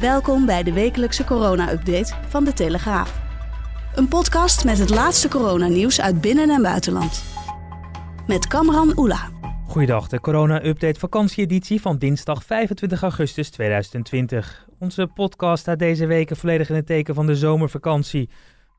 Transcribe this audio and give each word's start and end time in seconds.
Welkom 0.00 0.46
bij 0.46 0.62
de 0.62 0.72
wekelijkse 0.72 1.24
corona-update 1.24 2.14
van 2.28 2.44
De 2.44 2.52
Telegraaf. 2.52 3.20
Een 3.94 4.08
podcast 4.08 4.64
met 4.64 4.78
het 4.78 4.90
laatste 4.90 5.28
coronanieuws 5.28 6.00
uit 6.00 6.20
binnen- 6.20 6.50
en 6.50 6.62
buitenland. 6.62 7.24
Met 8.26 8.46
Kamran 8.46 8.98
Oela. 8.98 9.30
Goeiedag, 9.66 10.08
de 10.08 10.20
corona-update 10.20 10.98
vakantieeditie 10.98 11.80
van 11.80 11.98
dinsdag 11.98 12.44
25 12.44 13.02
augustus 13.02 13.50
2020. 13.50 14.66
Onze 14.78 15.06
podcast 15.06 15.60
staat 15.60 15.78
deze 15.78 16.06
week 16.06 16.36
volledig 16.36 16.68
in 16.68 16.74
het 16.74 16.86
teken 16.86 17.14
van 17.14 17.26
de 17.26 17.36
zomervakantie. 17.36 18.30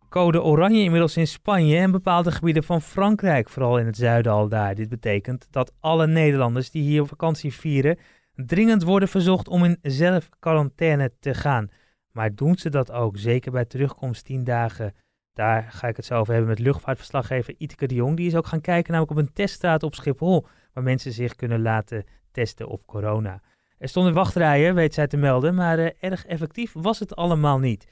Code 0.09 0.41
oranje 0.41 0.83
inmiddels 0.83 1.17
in 1.17 1.27
Spanje 1.27 1.77
en 1.77 1.91
bepaalde 1.91 2.31
gebieden 2.31 2.63
van 2.63 2.81
Frankrijk, 2.81 3.49
vooral 3.49 3.79
in 3.79 3.85
het 3.85 3.97
zuiden 3.97 4.31
al 4.31 4.47
daar. 4.47 4.75
Dit 4.75 4.89
betekent 4.89 5.47
dat 5.51 5.73
alle 5.79 6.07
Nederlanders 6.07 6.71
die 6.71 6.83
hier 6.83 7.05
vakantie 7.05 7.53
vieren 7.53 7.97
dringend 8.45 8.83
worden 8.83 9.09
verzocht 9.09 9.47
om 9.47 9.63
in 9.63 9.77
zelfquarantaine 9.81 11.11
te 11.19 11.33
gaan. 11.33 11.69
Maar 12.11 12.35
doen 12.35 12.57
ze 12.57 12.69
dat 12.69 12.91
ook, 12.91 13.17
zeker 13.17 13.51
bij 13.51 13.65
terugkomst 13.65 14.25
10 14.25 14.43
dagen? 14.43 14.93
Daar 15.33 15.71
ga 15.71 15.87
ik 15.87 15.95
het 15.95 16.05
zo 16.05 16.19
over 16.19 16.33
hebben 16.33 16.49
met 16.49 16.59
luchtvaartverslaggever 16.59 17.55
Iteke 17.57 17.87
de 17.87 17.95
Jong. 17.95 18.17
Die 18.17 18.27
is 18.27 18.35
ook 18.35 18.47
gaan 18.47 18.61
kijken 18.61 18.91
namelijk 18.91 19.19
op 19.19 19.25
een 19.25 19.33
teststraat 19.33 19.83
op 19.83 19.95
Schiphol, 19.95 20.47
waar 20.73 20.83
mensen 20.83 21.11
zich 21.11 21.35
kunnen 21.35 21.61
laten 21.61 22.03
testen 22.31 22.67
op 22.67 22.85
corona. 22.85 23.41
Er 23.77 23.89
stonden 23.89 24.13
wachtrijen, 24.13 24.75
weet 24.75 24.93
zij 24.93 25.07
te 25.07 25.17
melden, 25.17 25.55
maar 25.55 25.79
uh, 25.79 25.89
erg 25.99 26.25
effectief 26.25 26.73
was 26.73 26.99
het 26.99 27.15
allemaal 27.15 27.59
niet. 27.59 27.87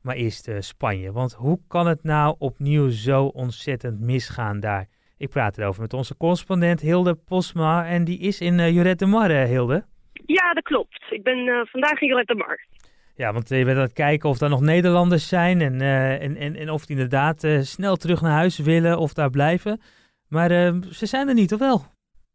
Maar 0.00 0.14
eerst 0.14 0.48
uh, 0.48 0.56
Spanje, 0.60 1.12
want 1.12 1.32
hoe 1.32 1.60
kan 1.68 1.86
het 1.86 2.02
nou 2.02 2.34
opnieuw 2.38 2.90
zo 2.90 3.24
ontzettend 3.24 4.00
misgaan 4.00 4.60
daar? 4.60 4.88
Ik 5.22 5.28
praat 5.28 5.58
erover 5.58 5.80
met 5.80 5.92
onze 5.92 6.16
correspondent 6.16 6.80
Hilde 6.80 7.14
Posma 7.14 7.86
en 7.86 8.04
die 8.04 8.18
is 8.18 8.40
in 8.40 8.58
uh, 8.58 8.70
Juret 8.70 8.98
de 8.98 9.06
Mar, 9.06 9.30
Hilde. 9.30 9.84
Ja, 10.26 10.52
dat 10.52 10.62
klopt. 10.62 11.04
Ik 11.10 11.22
ben 11.22 11.38
uh, 11.38 11.60
vandaag 11.64 12.00
in 12.00 12.08
Juret 12.08 12.26
de 12.26 12.34
Mar. 12.34 12.60
Ja, 13.16 13.32
want 13.32 13.48
je 13.48 13.64
bent 13.64 13.76
aan 13.76 13.82
het 13.82 13.92
kijken 13.92 14.28
of 14.28 14.40
er 14.40 14.48
nog 14.48 14.60
Nederlanders 14.60 15.28
zijn 15.28 15.60
en, 15.60 15.80
uh, 15.80 16.22
en, 16.22 16.36
en, 16.36 16.56
en 16.56 16.70
of 16.70 16.86
die 16.86 16.96
inderdaad 16.96 17.46
snel 17.60 17.96
terug 17.96 18.20
naar 18.20 18.32
huis 18.32 18.58
willen 18.58 18.98
of 18.98 19.12
daar 19.12 19.30
blijven. 19.30 19.80
Maar 20.28 20.48
ze 20.90 21.06
zijn 21.06 21.28
er 21.28 21.34
niet, 21.34 21.52
of 21.52 21.58
wel? 21.58 21.80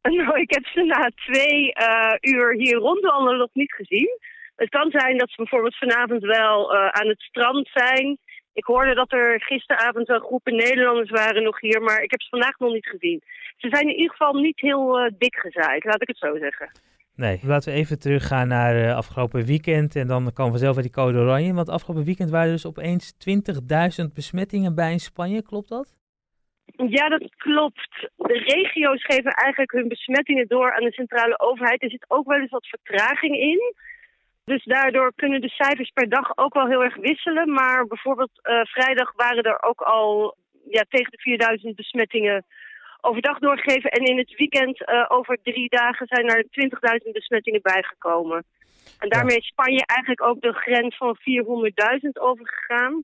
Nou, 0.18 0.40
ik 0.40 0.52
heb 0.54 0.66
ze 0.66 0.84
na 0.84 1.12
twee 1.16 1.74
uur 2.22 2.54
hier 2.54 2.78
rondwandelen 2.78 3.38
nog 3.38 3.54
niet 3.54 3.74
gezien. 3.74 4.20
Het 4.56 4.70
kan 4.70 4.92
zijn 4.92 5.18
dat 5.18 5.30
ze 5.30 5.36
bijvoorbeeld 5.36 5.78
vanavond 5.78 6.24
wel 6.24 6.76
aan 6.76 7.08
het 7.08 7.22
strand 7.22 7.70
zijn. 7.74 8.18
Ik 8.58 8.66
hoorde 8.66 8.94
dat 8.96 9.12
er 9.12 9.42
gisteravond 9.42 10.08
wel 10.08 10.20
groepen 10.20 10.56
Nederlanders 10.56 11.10
waren 11.10 11.44
nog 11.44 11.60
hier, 11.62 11.82
maar 11.82 12.02
ik 12.02 12.12
heb 12.12 12.22
ze 12.22 12.30
vandaag 12.30 12.60
nog 12.60 12.74
niet 12.74 12.86
gezien. 12.86 13.22
Ze 13.58 13.68
zijn 13.70 13.88
in 13.88 13.96
ieder 13.96 14.12
geval 14.12 14.34
niet 14.34 14.60
heel 14.60 15.00
uh, 15.00 15.12
dik 15.18 15.36
gezaaid, 15.36 15.84
laat 15.84 16.02
ik 16.02 16.08
het 16.08 16.18
zo 16.18 16.38
zeggen. 16.38 16.72
Nee, 17.16 17.40
laten 17.44 17.72
we 17.72 17.80
even 17.80 18.00
teruggaan 18.00 18.48
naar 18.48 18.76
uh, 18.76 18.96
afgelopen 18.96 19.46
weekend 19.46 19.96
en 19.96 20.08
dan 20.08 20.34
komen 20.34 20.54
we 20.54 20.60
zelf 20.60 20.74
bij 20.74 20.84
die 20.84 20.92
code 20.92 21.18
oranje. 21.18 21.54
Want 21.54 21.70
afgelopen 21.70 22.06
weekend 22.06 22.30
waren 22.30 22.48
er 22.48 22.54
dus 22.54 22.66
opeens 22.66 23.14
20.000 24.02 24.14
besmettingen 24.14 24.76
bij 24.76 24.92
in 24.92 25.00
Spanje, 25.00 25.42
klopt 25.44 25.70
dat? 25.70 25.96
Ja, 26.88 27.10
dat 27.10 27.36
klopt. 27.36 28.10
De 28.16 28.38
regio's 28.46 29.06
geven 29.06 29.32
eigenlijk 29.32 29.72
hun 29.72 29.88
besmettingen 29.88 30.48
door 30.48 30.74
aan 30.74 30.84
de 30.84 30.94
centrale 30.94 31.40
overheid. 31.40 31.84
Er 31.84 31.90
zit 31.90 32.06
ook 32.08 32.28
wel 32.28 32.40
eens 32.40 32.52
wat 32.52 32.68
vertraging 32.68 33.36
in. 33.36 33.76
Dus 34.54 34.64
daardoor 34.64 35.12
kunnen 35.16 35.42
de 35.42 35.50
cijfers 35.50 35.90
per 35.90 36.10
dag 36.10 36.38
ook 36.38 36.54
wel 36.54 36.68
heel 36.68 36.84
erg 36.84 36.96
wisselen. 36.96 37.54
Maar 37.54 37.88
bijvoorbeeld 37.88 38.32
uh, 38.44 38.62
vrijdag 38.64 39.14
waren 39.16 39.44
er 39.44 39.64
ook 39.64 39.82
al 39.82 40.38
ja, 40.70 40.86
tegen 40.90 41.12
de 41.12 41.18
4000 41.18 41.76
besmettingen 41.76 42.46
overdag 43.02 43.40
doorgegeven. 43.40 43.90
En 43.90 44.06
in 44.06 44.18
het 44.18 44.36
weekend 44.38 44.82
uh, 44.82 45.06
over 45.08 45.38
drie 45.44 45.70
dagen 45.70 46.08
zijn 46.08 46.28
er 46.28 46.46
20.000 47.06 47.12
besmettingen 47.12 47.62
bijgekomen. 47.62 48.44
En 49.00 49.10
daarmee 49.10 49.36
ja. 49.36 49.42
is 49.42 49.48
Spanje 49.48 49.86
eigenlijk 49.86 50.22
ook 50.22 50.42
de 50.42 50.54
grens 50.54 50.98
van 50.98 51.18
400.000 51.18 52.10
overgegaan. 52.14 53.04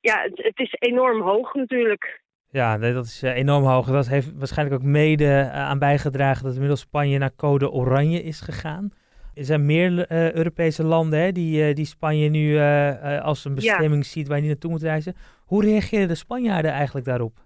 Ja, 0.00 0.22
het, 0.22 0.42
het, 0.42 0.58
is 0.58 0.74
enorm 0.78 1.20
hoog 1.20 1.54
natuurlijk. 1.54 2.20
Ja, 2.50 2.78
dat 2.78 3.04
is 3.04 3.22
uh, 3.22 3.36
enorm 3.36 3.64
hoog. 3.64 3.86
Dat 3.86 4.08
heeft 4.08 4.38
waarschijnlijk 4.38 4.80
ook 4.80 4.88
mede 4.88 5.50
aan 5.52 5.78
bijgedragen 5.78 6.44
dat 6.44 6.52
inmiddels 6.52 6.80
Spanje 6.80 7.18
naar 7.18 7.36
code 7.36 7.70
oranje 7.70 8.22
is 8.22 8.40
gegaan. 8.40 8.92
Er 9.34 9.44
zijn 9.44 9.66
meer 9.66 9.90
uh, 9.90 10.32
Europese 10.32 10.84
landen 10.84 11.20
hè, 11.20 11.32
die, 11.32 11.68
uh, 11.68 11.74
die 11.74 11.84
Spanje 11.84 12.28
nu 12.28 12.52
uh, 12.52 13.20
als 13.20 13.44
een 13.44 13.54
bestemming 13.54 14.02
ja. 14.04 14.10
ziet 14.10 14.28
waar 14.28 14.36
je 14.36 14.42
niet 14.42 14.50
naartoe 14.50 14.70
moet 14.70 14.82
reizen. 14.82 15.14
Hoe 15.46 15.64
reageerden 15.64 16.08
de 16.08 16.14
Spanjaarden 16.14 16.70
eigenlijk 16.70 17.06
daarop? 17.06 17.38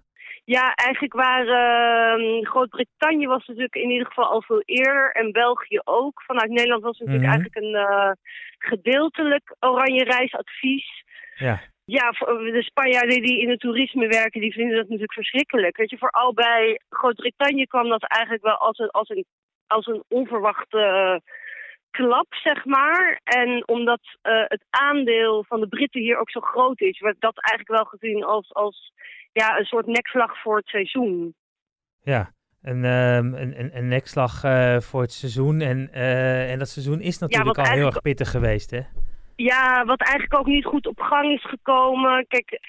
Ja, 0.43 0.73
eigenlijk 0.73 1.13
waren 1.13 2.21
uh, 2.21 2.49
Groot-Brittannië 2.49 3.27
was 3.27 3.47
natuurlijk 3.47 3.75
in 3.75 3.89
ieder 3.89 4.07
geval 4.07 4.25
al 4.25 4.41
veel 4.41 4.61
eerder 4.65 5.11
en 5.11 5.31
België 5.31 5.79
ook. 5.83 6.21
Vanuit 6.21 6.49
Nederland 6.49 6.83
was 6.83 6.97
het 6.97 7.07
natuurlijk 7.07 7.35
mm 7.35 7.41
-hmm. 7.41 7.63
eigenlijk 7.63 7.79
een 7.79 8.17
gedeeltelijk 8.69 9.55
oranje 9.59 10.03
reisadvies. 10.03 11.03
Ja. 11.35 11.61
Ja, 11.85 12.09
de 12.11 12.63
Spanjaarden 12.63 13.21
die 13.21 13.41
in 13.41 13.49
het 13.49 13.59
toerisme 13.59 14.07
werken, 14.07 14.41
die 14.41 14.53
vinden 14.53 14.75
dat 14.75 14.83
natuurlijk 14.83 15.13
verschrikkelijk. 15.13 15.77
Weet 15.77 15.89
je, 15.89 15.97
vooral 15.97 16.33
bij 16.33 16.79
Groot-Brittannië 16.89 17.65
kwam 17.65 17.89
dat 17.89 18.03
eigenlijk 18.03 18.43
wel 18.43 18.57
als 18.57 18.79
een, 18.79 18.89
als 18.89 19.09
een, 19.09 19.25
als 19.67 19.87
een 19.87 20.03
onverwachte 20.07 21.21
klap, 21.95 22.33
zeg 22.33 22.65
maar. 22.65 23.19
En 23.23 23.67
omdat 23.67 24.01
uh, 24.23 24.43
het 24.47 24.63
aandeel 24.69 25.43
van 25.47 25.59
de 25.59 25.67
Britten 25.67 26.01
hier 26.01 26.17
ook 26.19 26.29
zo 26.29 26.39
groot 26.39 26.81
is, 26.81 26.99
werd 26.99 27.15
dat 27.19 27.39
eigenlijk 27.39 27.81
wel 27.81 27.99
gezien 27.99 28.23
als, 28.23 28.53
als 28.53 28.91
ja, 29.33 29.57
een 29.57 29.65
soort 29.65 29.85
nekslag 29.85 30.41
voor 30.41 30.57
het 30.57 30.67
seizoen. 30.67 31.35
Ja, 32.01 32.31
een, 32.61 32.83
um, 32.83 33.33
een, 33.33 33.59
een, 33.59 33.77
een 33.77 33.87
nekslag 33.87 34.43
uh, 34.43 34.79
voor 34.79 35.01
het 35.01 35.11
seizoen. 35.11 35.61
En, 35.61 35.89
uh, 35.93 36.51
en 36.51 36.59
dat 36.59 36.69
seizoen 36.69 37.01
is 37.01 37.19
natuurlijk 37.19 37.57
ja, 37.57 37.63
al 37.63 37.71
heel 37.71 37.85
erg 37.85 38.01
pittig 38.01 38.31
geweest, 38.31 38.71
hè? 38.71 38.81
Ja, 39.35 39.85
wat 39.85 40.01
eigenlijk 40.01 40.39
ook 40.39 40.45
niet 40.45 40.65
goed 40.65 40.87
op 40.87 40.99
gang 40.99 41.31
is 41.31 41.45
gekomen. 41.45 42.25
Kijk, 42.27 42.59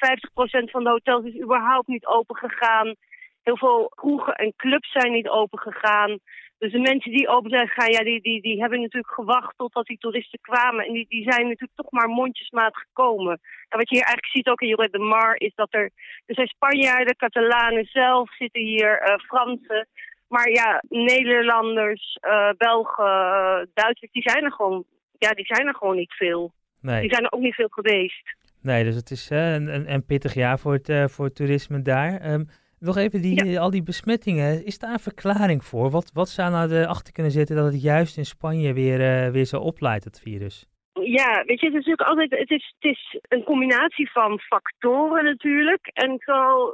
50% 0.66 0.70
van 0.70 0.84
de 0.84 0.90
hotels 0.90 1.24
is 1.24 1.42
überhaupt 1.42 1.88
niet 1.88 2.06
open 2.06 2.36
gegaan. 2.36 2.94
Heel 3.42 3.56
veel 3.56 3.92
kroegen 3.94 4.34
en 4.34 4.52
clubs 4.56 4.92
zijn 4.92 5.12
niet 5.12 5.28
open 5.28 5.58
gegaan. 5.58 6.18
Dus 6.58 6.72
de 6.72 6.78
mensen 6.78 7.12
die 7.12 7.28
open 7.28 7.50
zijn 7.50 7.68
gegaan, 7.68 7.90
ja, 7.90 8.02
die, 8.02 8.20
die, 8.20 8.42
die 8.42 8.60
hebben 8.60 8.80
natuurlijk 8.80 9.12
gewacht 9.14 9.56
totdat 9.56 9.86
die 9.86 9.98
toeristen 9.98 10.38
kwamen. 10.40 10.86
En 10.86 10.92
die, 10.92 11.06
die 11.08 11.30
zijn 11.30 11.42
natuurlijk 11.42 11.74
toch 11.74 11.90
maar 11.90 12.08
mondjesmaat 12.08 12.76
gekomen. 12.76 13.40
En 13.68 13.78
wat 13.78 13.88
je 13.88 13.94
hier 13.94 14.04
eigenlijk 14.04 14.34
ziet 14.36 14.48
ook 14.48 14.60
in 14.60 14.68
Joret 14.68 14.92
de 14.92 14.98
Mar 14.98 15.34
is 15.36 15.52
dat 15.54 15.68
er... 15.70 15.90
Er 16.26 16.34
zijn 16.34 16.46
Spanjaarden, 16.46 17.16
Catalanen 17.16 17.84
zelf 17.84 18.36
zitten 18.36 18.62
hier, 18.62 19.08
uh, 19.08 19.14
Fransen. 19.16 19.88
Maar 20.28 20.50
ja, 20.50 20.82
Nederlanders, 20.88 22.18
uh, 22.20 22.50
Belgen, 22.56 23.04
uh, 23.04 23.58
Duitsers, 23.74 24.12
die 24.12 24.30
zijn 24.30 24.44
er 24.44 24.52
gewoon... 24.52 24.84
Ja, 25.18 25.30
die 25.30 25.46
zijn 25.46 25.66
er 25.66 25.74
gewoon 25.74 25.96
niet 25.96 26.12
veel. 26.12 26.52
Nee. 26.80 27.00
Die 27.00 27.10
zijn 27.10 27.24
er 27.24 27.32
ook 27.32 27.40
niet 27.40 27.54
veel 27.54 27.68
geweest. 27.70 28.34
Nee, 28.62 28.84
dus 28.84 28.94
het 28.94 29.10
is 29.10 29.30
een, 29.30 29.74
een, 29.74 29.92
een 29.92 30.06
pittig 30.06 30.34
jaar 30.34 30.58
voor 30.58 30.72
het, 30.72 31.10
voor 31.12 31.24
het 31.24 31.34
toerisme 31.34 31.82
daar. 31.82 32.32
Um, 32.32 32.48
nog 32.78 32.96
even 32.96 33.22
die, 33.22 33.44
ja. 33.44 33.60
al 33.60 33.70
die 33.70 33.82
besmettingen. 33.82 34.64
Is 34.64 34.78
daar 34.78 34.92
een 34.92 34.98
verklaring 34.98 35.64
voor? 35.64 35.90
Wat, 35.90 36.10
wat 36.12 36.28
zou 36.28 36.50
nou 36.50 36.72
erachter 36.72 37.12
kunnen 37.12 37.32
zitten 37.32 37.56
dat 37.56 37.72
het 37.72 37.82
juist 37.82 38.16
in 38.16 38.26
Spanje 38.26 38.72
weer, 38.72 39.00
uh, 39.00 39.32
weer 39.32 39.44
zo 39.44 39.60
opleidt, 39.60 40.04
het 40.04 40.20
virus? 40.20 40.66
Ja, 41.00 41.44
weet 41.44 41.60
je, 41.60 41.66
het 41.66 41.74
is 41.74 41.84
natuurlijk 41.86 42.08
altijd 42.08 42.30
het 42.30 42.50
is, 42.50 42.74
het 42.78 42.90
is 42.90 43.18
een 43.28 43.42
combinatie 43.42 44.10
van 44.10 44.38
factoren 44.38 45.24
natuurlijk. 45.24 45.86
En 45.86 46.10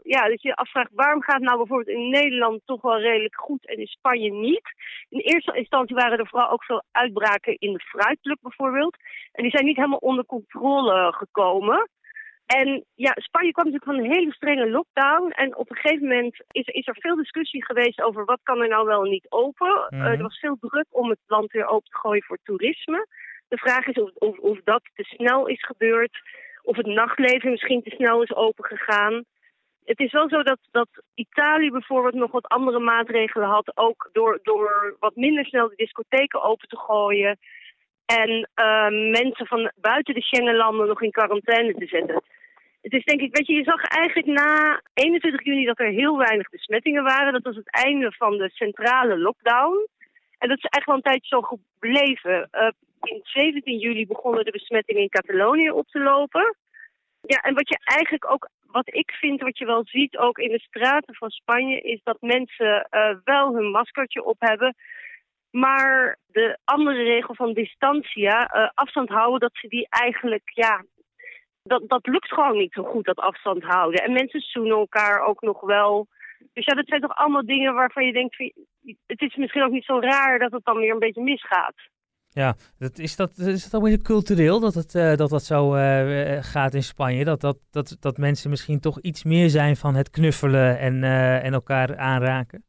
ja, 0.02 0.28
dat 0.28 0.42
je 0.42 0.48
je 0.48 0.54
afvraagt 0.54 0.90
waarom 0.92 1.22
gaat 1.22 1.34
het 1.34 1.44
nou 1.44 1.56
bijvoorbeeld 1.56 1.96
in 1.96 2.10
Nederland 2.10 2.60
toch 2.64 2.80
wel 2.80 3.00
redelijk 3.00 3.36
goed 3.36 3.66
en 3.66 3.78
in 3.78 3.86
Spanje 3.86 4.30
niet. 4.30 4.62
In 5.08 5.18
eerste 5.18 5.56
instantie 5.56 5.96
waren 5.96 6.18
er 6.18 6.28
vooral 6.28 6.50
ook 6.50 6.64
veel 6.64 6.82
uitbraken 6.92 7.56
in 7.58 7.72
de 7.72 7.80
fruitpluk 7.80 8.40
bijvoorbeeld. 8.40 8.96
En 9.32 9.42
die 9.42 9.52
zijn 9.52 9.64
niet 9.64 9.76
helemaal 9.76 9.98
onder 9.98 10.26
controle 10.26 11.12
gekomen. 11.12 11.88
En 12.58 12.84
ja, 12.94 13.12
Spanje 13.14 13.52
kwam 13.52 13.64
natuurlijk 13.64 13.92
van 13.92 14.04
een 14.04 14.12
hele 14.12 14.32
strenge 14.32 14.70
lockdown. 14.70 15.30
En 15.30 15.56
op 15.56 15.70
een 15.70 15.76
gegeven 15.76 16.06
moment 16.06 16.44
is, 16.50 16.66
is 16.66 16.86
er 16.86 16.96
veel 16.98 17.16
discussie 17.16 17.64
geweest 17.64 18.02
over 18.02 18.24
wat 18.24 18.40
kan 18.42 18.60
er 18.60 18.68
nou 18.68 18.86
wel 18.86 19.02
niet 19.02 19.26
open. 19.28 19.86
Mm 19.88 19.98
-hmm. 19.98 20.06
uh, 20.06 20.12
er 20.12 20.22
was 20.22 20.38
veel 20.38 20.56
druk 20.60 20.86
om 20.88 21.08
het 21.08 21.18
land 21.26 21.52
weer 21.52 21.66
open 21.66 21.90
te 21.90 21.98
gooien 21.98 22.22
voor 22.22 22.38
toerisme. 22.42 23.06
De 23.48 23.56
vraag 23.56 23.86
is 23.86 24.02
of, 24.02 24.10
of, 24.14 24.38
of 24.38 24.58
dat 24.64 24.82
te 24.94 25.02
snel 25.04 25.46
is 25.46 25.64
gebeurd. 25.64 26.18
Of 26.62 26.76
het 26.76 26.86
nachtleven 26.86 27.50
misschien 27.50 27.82
te 27.82 27.90
snel 27.90 28.22
is 28.22 28.34
opengegaan. 28.34 29.24
Het 29.84 30.00
is 30.00 30.12
wel 30.12 30.28
zo 30.28 30.42
dat, 30.42 30.58
dat 30.70 30.88
Italië 31.14 31.70
bijvoorbeeld 31.70 32.14
nog 32.14 32.30
wat 32.30 32.48
andere 32.48 32.78
maatregelen 32.78 33.48
had. 33.48 33.76
Ook 33.76 34.08
door, 34.12 34.38
door 34.42 34.96
wat 35.00 35.16
minder 35.16 35.44
snel 35.44 35.68
de 35.68 35.76
discotheken 35.76 36.42
open 36.42 36.68
te 36.68 36.78
gooien. 36.78 37.38
En 38.06 38.30
uh, 38.54 39.10
mensen 39.10 39.46
van 39.46 39.72
buiten 39.76 40.14
de 40.14 40.22
Schengenlanden 40.22 40.86
nog 40.86 41.02
in 41.02 41.10
quarantaine 41.10 41.74
te 41.74 41.86
zetten. 41.86 42.22
Het 42.82 42.92
is 42.92 43.04
denk 43.04 43.20
ik, 43.20 43.36
weet 43.36 43.46
je, 43.46 43.52
je 43.52 43.64
zag 43.64 43.82
eigenlijk 43.82 44.28
na 44.28 44.82
21 44.94 45.44
juni 45.44 45.64
dat 45.64 45.78
er 45.78 45.90
heel 45.90 46.16
weinig 46.16 46.48
besmettingen 46.48 47.02
waren. 47.02 47.32
Dat 47.32 47.42
was 47.42 47.56
het 47.56 47.70
einde 47.70 48.12
van 48.12 48.38
de 48.38 48.50
centrale 48.50 49.18
lockdown. 49.18 49.86
En 50.38 50.48
dat 50.48 50.58
is 50.58 50.64
eigenlijk 50.64 50.86
wel 50.86 50.96
een 50.96 51.02
tijd 51.02 51.26
zo 51.26 51.40
gebleven. 51.40 52.48
Uh, 52.52 52.70
in 53.02 53.20
17 53.22 53.78
juli 53.78 54.06
begonnen 54.06 54.44
de 54.44 54.50
besmettingen 54.50 55.02
in 55.02 55.08
Catalonië 55.08 55.70
op 55.70 55.88
te 55.88 56.00
lopen. 56.00 56.56
Ja, 57.20 57.38
en 57.38 57.54
wat 57.54 57.68
je 57.68 57.78
eigenlijk 57.84 58.30
ook, 58.30 58.48
wat 58.66 58.94
ik 58.94 59.10
vind, 59.10 59.40
wat 59.40 59.58
je 59.58 59.64
wel 59.64 59.84
ziet 59.84 60.16
ook 60.16 60.38
in 60.38 60.50
de 60.50 60.60
straten 60.60 61.14
van 61.14 61.30
Spanje, 61.30 61.80
is 61.80 62.00
dat 62.02 62.16
mensen 62.20 62.88
uh, 62.90 63.16
wel 63.24 63.54
hun 63.54 63.70
maskertje 63.70 64.24
op 64.24 64.36
hebben. 64.38 64.74
Maar 65.50 66.18
de 66.26 66.58
andere 66.64 67.02
regel 67.02 67.34
van 67.34 67.52
distantia, 67.52 68.54
uh, 68.56 68.68
afstand 68.74 69.08
houden, 69.08 69.40
dat 69.40 69.54
ze 69.54 69.68
die 69.68 69.86
eigenlijk, 69.88 70.50
ja, 70.54 70.84
dat, 71.62 71.82
dat 71.86 72.06
lukt 72.06 72.32
gewoon 72.32 72.56
niet 72.56 72.72
zo 72.72 72.82
goed, 72.82 73.04
dat 73.04 73.18
afstand 73.18 73.62
houden. 73.62 74.02
En 74.02 74.12
mensen 74.12 74.40
zoenen 74.40 74.76
elkaar 74.76 75.20
ook 75.20 75.40
nog 75.40 75.60
wel. 75.60 76.06
Dus 76.52 76.64
ja, 76.64 76.74
dat 76.74 76.86
zijn 76.86 77.00
toch 77.00 77.16
allemaal 77.16 77.46
dingen 77.46 77.74
waarvan 77.74 78.04
je 78.06 78.12
denkt, 78.12 78.36
het 79.06 79.20
is 79.20 79.36
misschien 79.36 79.62
ook 79.62 79.70
niet 79.70 79.84
zo 79.84 79.98
raar 80.00 80.38
dat 80.38 80.52
het 80.52 80.64
dan 80.64 80.76
weer 80.76 80.92
een 80.92 80.98
beetje 80.98 81.22
misgaat. 81.22 81.74
Ja, 82.28 82.54
dat, 82.78 82.98
is, 82.98 83.16
dat, 83.16 83.38
is 83.38 83.70
dat 83.70 83.82
beetje 83.82 84.02
cultureel 84.02 84.60
dat 84.60 84.74
het, 84.74 84.94
uh, 84.94 85.14
dat, 85.14 85.30
dat 85.30 85.42
zo 85.42 85.74
uh, 85.74 86.38
gaat 86.40 86.74
in 86.74 86.82
Spanje? 86.82 87.24
Dat, 87.24 87.40
dat, 87.40 87.58
dat, 87.70 87.96
dat 88.00 88.16
mensen 88.16 88.50
misschien 88.50 88.80
toch 88.80 89.00
iets 89.00 89.24
meer 89.24 89.48
zijn 89.48 89.76
van 89.76 89.94
het 89.94 90.10
knuffelen 90.10 90.78
en, 90.78 91.02
uh, 91.02 91.44
en 91.44 91.52
elkaar 91.52 91.96
aanraken? 91.96 92.64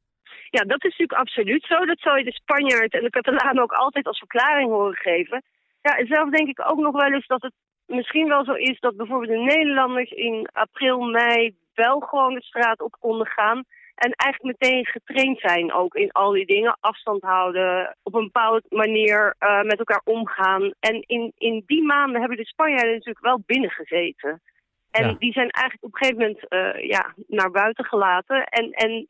Ja, 0.50 0.64
dat 0.64 0.84
is 0.84 0.98
natuurlijk 0.98 1.20
absoluut 1.20 1.66
zo. 1.66 1.86
Dat 1.86 2.00
zou 2.00 2.18
je 2.18 2.24
de 2.24 2.32
Spanjaard 2.32 2.94
en 2.94 3.04
de 3.04 3.10
Catalaan 3.10 3.60
ook 3.60 3.72
altijd 3.72 4.08
als 4.08 4.18
verklaring 4.18 4.70
horen 4.70 4.96
geven. 4.96 5.44
Ja, 5.82 5.98
en 5.98 6.08
zelf 6.08 6.30
denk 6.30 6.48
ik 6.48 6.72
ook 6.72 6.80
nog 6.80 6.94
wel 7.02 7.12
eens 7.12 7.28
dat 7.28 7.42
het 7.42 7.54
misschien 7.94 8.28
wel 8.28 8.46
zo 8.46 8.54
is 8.54 8.80
dat 8.80 8.96
bijvoorbeeld 8.96 9.32
de 9.32 9.56
Nederlanders 9.56 10.12
in 10.12 10.48
april, 10.52 11.00
mei 11.00 11.56
wel 11.74 12.00
gewoon 12.00 12.34
de 12.34 12.44
straat 12.44 12.82
op 12.82 12.96
konden 13.00 13.28
gaan. 13.28 13.64
En 13.96 14.12
eigenlijk 14.12 14.60
meteen 14.60 14.86
getraind 14.86 15.40
zijn 15.40 15.74
ook 15.74 15.96
in 15.96 16.12
al 16.12 16.32
die 16.32 16.46
dingen. 16.46 16.78
Afstand 16.80 17.22
houden, 17.22 17.98
op 18.04 18.14
een 18.14 18.24
bepaalde 18.24 18.64
manier 18.70 19.36
uh, 19.40 19.62
met 19.62 19.78
elkaar 19.80 20.02
omgaan. 20.04 20.74
En 20.80 21.04
in, 21.08 21.32
in 21.38 21.64
die 21.66 21.84
maanden 21.84 22.20
hebben 22.20 22.38
de 22.38 22.46
Spanjaarden 22.46 22.94
natuurlijk 22.94 23.26
wel 23.26 23.44
binnengezeten. 23.46 24.42
En 24.92 25.08
ja. 25.08 25.16
die 25.20 25.32
zijn 25.32 25.50
eigenlijk 25.50 25.84
op 25.84 25.94
een 25.94 26.08
gegeven 26.08 26.22
moment 26.22 26.76
uh, 26.78 26.90
ja, 26.90 27.14
naar 27.28 27.52
buiten 27.52 27.86
gelaten. 27.86 28.44
En, 28.44 28.72
en 28.72 29.08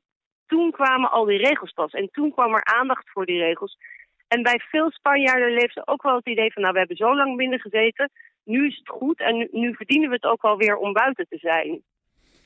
toen 0.47 0.71
kwamen 0.71 1.11
al 1.11 1.25
die 1.25 1.37
regels 1.37 1.71
pas. 1.71 1.91
En 1.91 2.09
toen 2.11 2.31
kwam 2.31 2.53
er 2.53 2.63
aandacht 2.63 3.09
voor 3.09 3.25
die 3.25 3.39
regels. 3.39 3.77
En 4.33 4.43
bij 4.43 4.59
veel 4.59 4.91
Spanjaarden 4.91 5.53
leefde 5.53 5.87
ook 5.87 6.03
wel 6.03 6.15
het 6.15 6.27
idee 6.27 6.53
van... 6.53 6.61
nou, 6.61 6.73
we 6.73 6.79
hebben 6.79 6.97
zo 6.97 7.15
lang 7.15 7.37
binnen 7.37 7.59
gezeten, 7.59 8.09
nu 8.43 8.67
is 8.67 8.77
het 8.77 8.89
goed... 8.89 9.19
en 9.19 9.37
nu, 9.37 9.47
nu 9.51 9.75
verdienen 9.75 10.09
we 10.09 10.15
het 10.15 10.25
ook 10.25 10.41
wel 10.41 10.57
weer 10.57 10.75
om 10.75 10.93
buiten 10.93 11.25
te 11.29 11.37
zijn. 11.37 11.81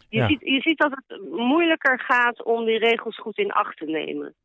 Je, 0.10 0.18
ja. 0.18 0.28
ziet, 0.28 0.42
je 0.42 0.62
ziet 0.62 0.78
dat 0.78 0.92
het 0.92 1.22
moeilijker 1.32 2.00
gaat 2.00 2.44
om 2.44 2.66
die 2.66 2.78
regels 2.78 3.18
goed 3.18 3.38
in 3.38 3.52
acht 3.52 3.78
te 3.78 3.86
nemen. 3.86 4.36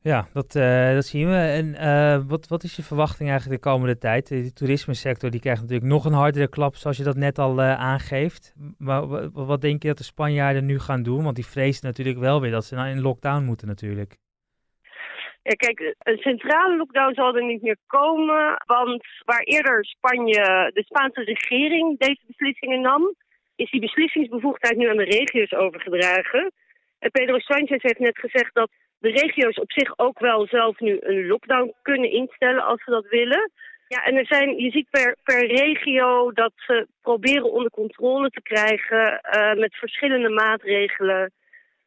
Ja, 0.00 0.28
dat, 0.32 0.54
uh, 0.54 0.94
dat 0.94 1.04
zien 1.04 1.28
we. 1.28 1.36
En 1.36 1.66
uh, 1.66 2.28
wat, 2.28 2.48
wat 2.48 2.62
is 2.62 2.76
je 2.76 2.82
verwachting 2.82 3.28
eigenlijk 3.28 3.62
de 3.62 3.68
komende 3.70 3.98
tijd? 3.98 4.28
De 4.28 4.52
toerismesector 4.52 5.30
die 5.30 5.40
krijgt 5.40 5.60
natuurlijk 5.60 5.88
nog 5.90 6.04
een 6.04 6.12
hardere 6.12 6.48
klap, 6.48 6.76
zoals 6.76 6.96
je 6.96 7.04
dat 7.04 7.16
net 7.16 7.38
al 7.38 7.58
uh, 7.58 7.74
aangeeft. 7.74 8.54
Maar 8.78 9.06
wat, 9.06 9.30
wat 9.32 9.60
denk 9.60 9.82
je 9.82 9.88
dat 9.88 9.98
de 9.98 10.04
Spanjaarden 10.04 10.66
nu 10.66 10.78
gaan 10.78 11.02
doen? 11.02 11.24
Want 11.24 11.36
die 11.36 11.46
vrezen 11.46 11.86
natuurlijk 11.86 12.18
wel 12.18 12.40
weer 12.40 12.50
dat 12.50 12.64
ze 12.64 12.74
nou 12.74 12.88
in 12.88 13.00
lockdown 13.00 13.44
moeten 13.44 13.66
natuurlijk. 13.68 14.16
Ja, 15.42 15.52
kijk, 15.54 15.94
een 15.98 16.18
centrale 16.18 16.76
lockdown 16.76 17.14
zal 17.14 17.36
er 17.36 17.44
niet 17.44 17.62
meer 17.62 17.76
komen. 17.86 18.62
Want 18.66 19.04
waar 19.24 19.42
eerder 19.42 19.84
Spanje, 19.84 20.70
de 20.74 20.82
Spaanse 20.84 21.22
regering 21.22 21.98
deze 21.98 22.20
beslissingen 22.26 22.80
nam, 22.80 23.14
is 23.56 23.70
die 23.70 23.80
beslissingsbevoegdheid 23.80 24.76
nu 24.76 24.88
aan 24.88 24.96
de 24.96 25.04
regio's 25.04 25.52
overgedragen. 25.52 26.52
En 26.98 27.10
Pedro 27.10 27.38
Sanchez 27.38 27.82
heeft 27.82 27.98
net 27.98 28.18
gezegd 28.18 28.54
dat 28.54 28.70
de 28.98 29.10
regio's 29.10 29.58
op 29.58 29.72
zich 29.72 29.98
ook 29.98 30.18
wel 30.18 30.46
zelf 30.46 30.80
nu 30.80 30.98
een 31.00 31.26
lockdown 31.26 31.74
kunnen 31.82 32.10
instellen 32.10 32.64
als 32.64 32.84
ze 32.84 32.90
dat 32.90 33.06
willen. 33.08 33.50
Ja, 33.88 34.04
en 34.04 34.16
er 34.16 34.26
zijn, 34.26 34.56
je 34.56 34.70
ziet 34.70 34.90
per, 34.90 35.16
per 35.22 35.46
regio 35.46 36.32
dat 36.32 36.52
ze 36.56 36.86
proberen 37.00 37.52
onder 37.52 37.70
controle 37.70 38.30
te 38.30 38.42
krijgen 38.42 39.20
uh, 39.36 39.54
met 39.54 39.74
verschillende 39.74 40.28
maatregelen. 40.28 41.32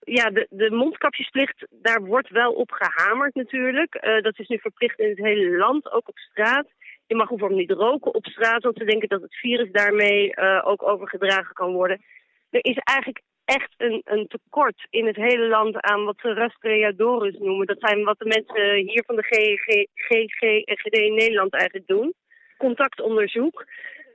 Ja, 0.06 0.30
de, 0.30 0.48
de 0.50 0.72
mondkapjesplicht, 0.72 1.68
daar 1.69 2.02
wordt 2.02 2.30
wel 2.30 2.54
op 2.54 2.72
gehamerd 2.72 3.36
natuurlijk. 3.36 3.96
Uh, 3.96 4.22
dat 4.22 4.40
is 4.40 4.48
nu 4.48 4.60
verplicht 4.60 5.00
in 5.00 5.10
het 5.10 5.18
hele 5.18 5.57
land, 5.57 5.92
ook 5.92 6.07
op 6.07 6.18
straat. 6.18 6.68
Je 7.07 7.16
mag 7.16 7.30
bijvoorbeeld 7.30 7.60
niet 7.60 7.78
roken 7.78 8.13
op 8.13 8.25
straat, 8.25 8.63
want 8.63 8.78
ze 8.78 8.84
denken 8.86 9.10
dat 9.10 9.22
het 9.22 9.36
virus 9.36 9.72
daarmee 9.72 10.36
uh, 10.36 10.62
ook 10.66 10.84
overgedragen 10.84 11.54
kan 11.54 11.74
worden. 11.74 12.02
Er 12.50 12.66
is 12.66 12.78
eigenlijk 12.78 13.22
echt 13.46 13.74
een, 13.78 14.02
een 14.06 14.28
tekort 14.28 14.88
in 14.90 15.06
het 15.06 15.16
hele 15.16 15.48
land 15.48 15.81
aan 15.81 16.06
wat 16.06 16.19
ze 16.22 16.34
rastreadores 16.34 17.38
noemen. 17.38 17.68
Dat 17.68 17.80
zijn 17.80 18.04
wat 18.04 18.19
de 18.19 18.25
mensen 18.25 18.75
hier 18.75 19.04
van 19.06 19.16
de 19.16 19.24
GG, 19.24 19.86
GG 19.94 20.42
en 20.42 20.78
GD 20.78 20.98
in 20.98 21.13
Nederland 21.13 21.54
eigenlijk 21.54 21.88
doen. 21.88 22.13
Contactonderzoek. 22.58 23.66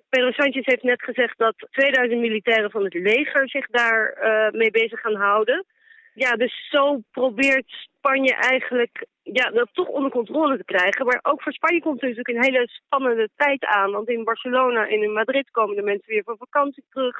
Pedro 0.09 0.31
Sanchez 0.31 0.67
heeft 0.67 0.83
net 0.83 1.03
gezegd 1.03 1.39
dat 1.39 1.55
2000 1.71 2.21
militairen 2.21 2.71
van 2.71 2.85
het 2.85 2.95
leger 2.95 3.49
zich 3.49 3.67
daar 3.67 4.19
uh, 4.23 4.59
mee 4.59 4.71
bezig 4.71 5.01
gaan 5.01 5.15
houden. 5.15 5.65
Ja, 6.15 6.33
dus 6.33 6.69
zo 6.71 7.01
probeert 7.11 7.67
Spanje 7.67 8.35
eigenlijk 8.35 9.07
ja, 9.23 9.51
dat 9.51 9.69
toch 9.73 9.89
onder 9.89 10.11
controle 10.11 10.57
te 10.57 10.65
krijgen. 10.65 11.07
Maar 11.07 11.19
ook 11.23 11.43
voor 11.43 11.53
Spanje 11.53 11.81
komt 11.81 12.03
er 12.03 12.09
natuurlijk 12.09 12.37
een 12.37 12.53
hele 12.53 12.69
spannende 12.69 13.29
tijd 13.37 13.65
aan. 13.65 13.91
Want 13.91 14.09
in 14.09 14.25
Barcelona 14.25 14.89
en 14.89 15.03
in 15.03 15.12
Madrid 15.12 15.51
komen 15.51 15.77
de 15.77 15.83
mensen 15.83 16.12
weer 16.12 16.23
van 16.25 16.37
vakantie 16.37 16.85
terug. 16.91 17.17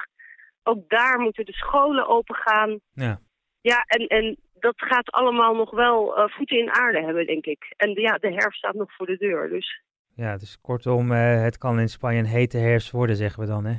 Ook 0.63 0.89
daar 0.89 1.19
moeten 1.19 1.45
de 1.45 1.53
scholen 1.53 2.07
open 2.07 2.35
gaan. 2.35 2.81
Ja, 2.93 3.21
ja 3.61 3.85
en, 3.87 4.07
en 4.07 4.37
dat 4.59 4.75
gaat 4.77 5.11
allemaal 5.11 5.55
nog 5.55 5.71
wel 5.71 6.19
uh, 6.19 6.29
voeten 6.29 6.59
in 6.59 6.71
aarde 6.71 7.05
hebben, 7.05 7.27
denk 7.27 7.45
ik. 7.45 7.75
En 7.77 7.91
ja, 7.91 8.19
de 8.19 8.33
herfst 8.33 8.59
staat 8.59 8.75
nog 8.75 8.95
voor 8.95 9.07
de 9.07 9.17
deur, 9.17 9.49
dus... 9.49 9.83
Ja, 10.15 10.37
dus 10.37 10.61
kortom, 10.61 11.13
uh, 11.13 11.43
het 11.43 11.59
kan 11.59 11.81
in 11.81 11.89
Spanje 11.89 12.19
een 12.19 12.25
hete 12.25 12.59
herfst 12.59 12.91
worden, 12.91 13.17
zeggen 13.17 13.43
we 13.43 13.49
dan, 13.49 13.65
hè? 13.65 13.75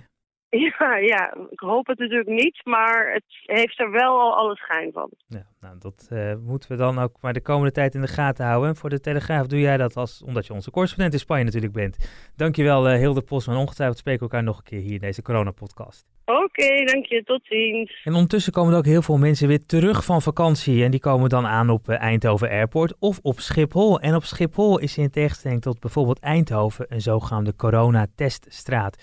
Ja, 0.80 0.98
ja, 0.98 1.34
ik 1.50 1.60
hoop 1.60 1.88
het 1.88 2.00
natuurlijk 2.00 2.30
niet, 2.30 2.62
maar 2.64 3.14
het 3.14 3.24
heeft 3.46 3.80
er 3.80 3.92
wel 3.92 4.20
al 4.20 4.36
alle 4.36 4.56
schijn 4.56 4.92
van. 4.92 5.10
Ja, 5.28 5.46
nou, 5.60 5.76
dat 5.80 6.10
uh, 6.14 6.34
moeten 6.36 6.72
we 6.72 6.78
dan 6.78 7.00
ook 7.00 7.16
maar 7.22 7.34
de 7.34 7.42
komende 7.42 7.72
tijd 7.72 7.96
in 7.96 8.02
de 8.02 8.08
gaten 8.08 8.46
houden. 8.46 8.70
En 8.70 8.76
voor 8.76 8.90
de 8.90 9.00
Telegraaf 9.00 9.48
doe 9.48 9.60
jij 9.60 9.78
dat 9.78 9.96
als, 9.96 10.24
omdat 10.24 10.48
je 10.48 10.54
onze 10.54 10.72
correspondent 10.72 11.14
in 11.14 11.20
Spanje 11.20 11.44
natuurlijk 11.44 11.74
bent. 11.74 11.98
Dankjewel 12.36 12.92
uh, 12.92 12.98
Hilde 12.98 13.22
Postman. 13.22 13.58
Ongetwijfeld 13.58 13.98
spreken 13.98 14.28
we 14.28 14.32
elkaar 14.32 14.48
nog 14.48 14.58
een 14.58 14.64
keer 14.64 14.80
hier 14.80 14.94
in 14.94 15.00
deze 15.00 15.22
coronapodcast. 15.22 16.06
Oké, 16.26 16.42
okay, 16.42 16.86
dank 16.86 17.06
je. 17.06 17.24
Tot 17.24 17.42
ziens. 17.44 18.02
En 18.04 18.14
ondertussen 18.14 18.54
komen 18.54 18.72
er 18.72 18.78
ook 18.78 18.86
heel 18.86 19.02
veel 19.02 19.18
mensen 19.18 19.48
weer 19.48 19.66
terug 19.66 20.06
van 20.06 20.22
vakantie. 20.22 20.84
En 20.84 20.92
die 20.92 21.00
komen 21.00 21.30
dan 21.30 21.46
aan 21.46 21.70
op 21.70 21.90
uh, 21.90 22.00
Eindhoven 22.00 22.50
Airport 22.50 22.94
of 23.00 23.20
op 23.22 23.40
Schiphol. 23.40 24.00
En 24.00 24.16
op 24.16 24.24
Schiphol 24.24 24.80
is 24.80 24.98
in 24.98 25.10
tegenstelling 25.10 25.62
tot 25.62 25.80
bijvoorbeeld 25.80 26.20
Eindhoven 26.20 26.86
een 26.90 27.02
zogenaamde 27.02 27.56
coronateststraat. 27.56 28.98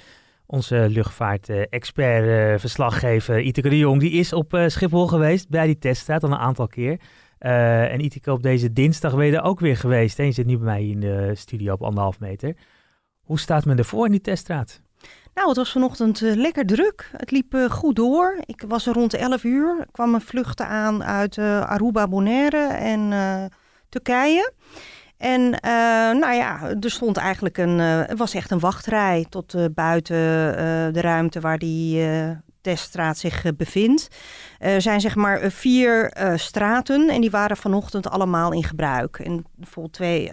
Onze 0.50 0.86
luchtvaart-expert-verslaggever 0.88 3.40
Iteke 3.40 3.68
de 3.68 3.78
Jong, 3.78 4.00
die 4.00 4.10
is 4.10 4.32
op 4.32 4.54
uh, 4.54 4.68
Schiphol 4.68 5.06
geweest 5.06 5.48
bij 5.48 5.66
die 5.66 5.78
teststraat 5.78 6.22
al 6.22 6.30
een 6.30 6.38
aantal 6.38 6.66
keer. 6.66 7.00
Uh, 7.40 7.92
en 7.92 8.04
Iteke, 8.04 8.32
op 8.32 8.42
deze 8.42 8.72
dinsdag 8.72 9.16
ben 9.16 9.26
je 9.26 9.42
ook 9.42 9.60
weer 9.60 9.76
geweest. 9.76 10.16
Hè? 10.16 10.22
Je 10.22 10.32
zit 10.32 10.46
nu 10.46 10.56
bij 10.56 10.66
mij 10.66 10.86
in 10.86 11.00
de 11.00 11.32
studio 11.34 11.72
op 11.72 11.82
anderhalf 11.82 12.20
meter. 12.20 12.56
Hoe 13.20 13.38
staat 13.38 13.64
men 13.64 13.78
ervoor 13.78 14.04
in 14.04 14.10
die 14.10 14.20
teststraat? 14.20 14.80
Nou, 15.34 15.48
het 15.48 15.56
was 15.56 15.72
vanochtend 15.72 16.20
lekker 16.20 16.66
druk. 16.66 17.10
Het 17.16 17.30
liep 17.30 17.66
goed 17.70 17.96
door. 17.96 18.36
Ik 18.44 18.64
was 18.68 18.86
er 18.86 18.94
rond 18.94 19.14
11 19.14 19.44
uur. 19.44 19.78
Er 19.78 19.86
kwamen 19.92 20.20
vluchten 20.20 20.66
aan 20.66 21.04
uit 21.04 21.38
Aruba, 21.38 22.08
Bonaire 22.08 22.66
en 22.66 23.12
Turkije. 23.88 24.52
En 25.18 25.40
uh, 25.40 25.60
nou 26.20 26.32
ja, 26.34 26.60
er 26.80 26.90
stond 26.90 27.16
eigenlijk 27.16 27.58
een, 27.58 27.78
het 27.78 28.18
was 28.18 28.34
echt 28.34 28.50
een 28.50 28.58
wachtrij 28.58 29.26
tot 29.28 29.54
uh, 29.54 29.64
buiten 29.74 30.16
de 30.92 31.00
ruimte 31.00 31.40
waar 31.40 31.58
die 31.58 32.06
teststraat 32.60 33.18
zich 33.18 33.56
bevindt. 33.56 34.08
Er 34.58 34.82
zijn 34.82 35.00
zeg 35.00 35.14
maar 35.14 35.50
vier 35.50 36.16
straten 36.34 37.08
en 37.08 37.20
die 37.20 37.30
waren 37.30 37.56
vanochtend 37.56 38.10
allemaal 38.10 38.52
in 38.52 38.64
gebruik. 38.64 39.18
En 39.18 39.44
bijvoorbeeld 39.54 39.94
twee, 39.94 40.30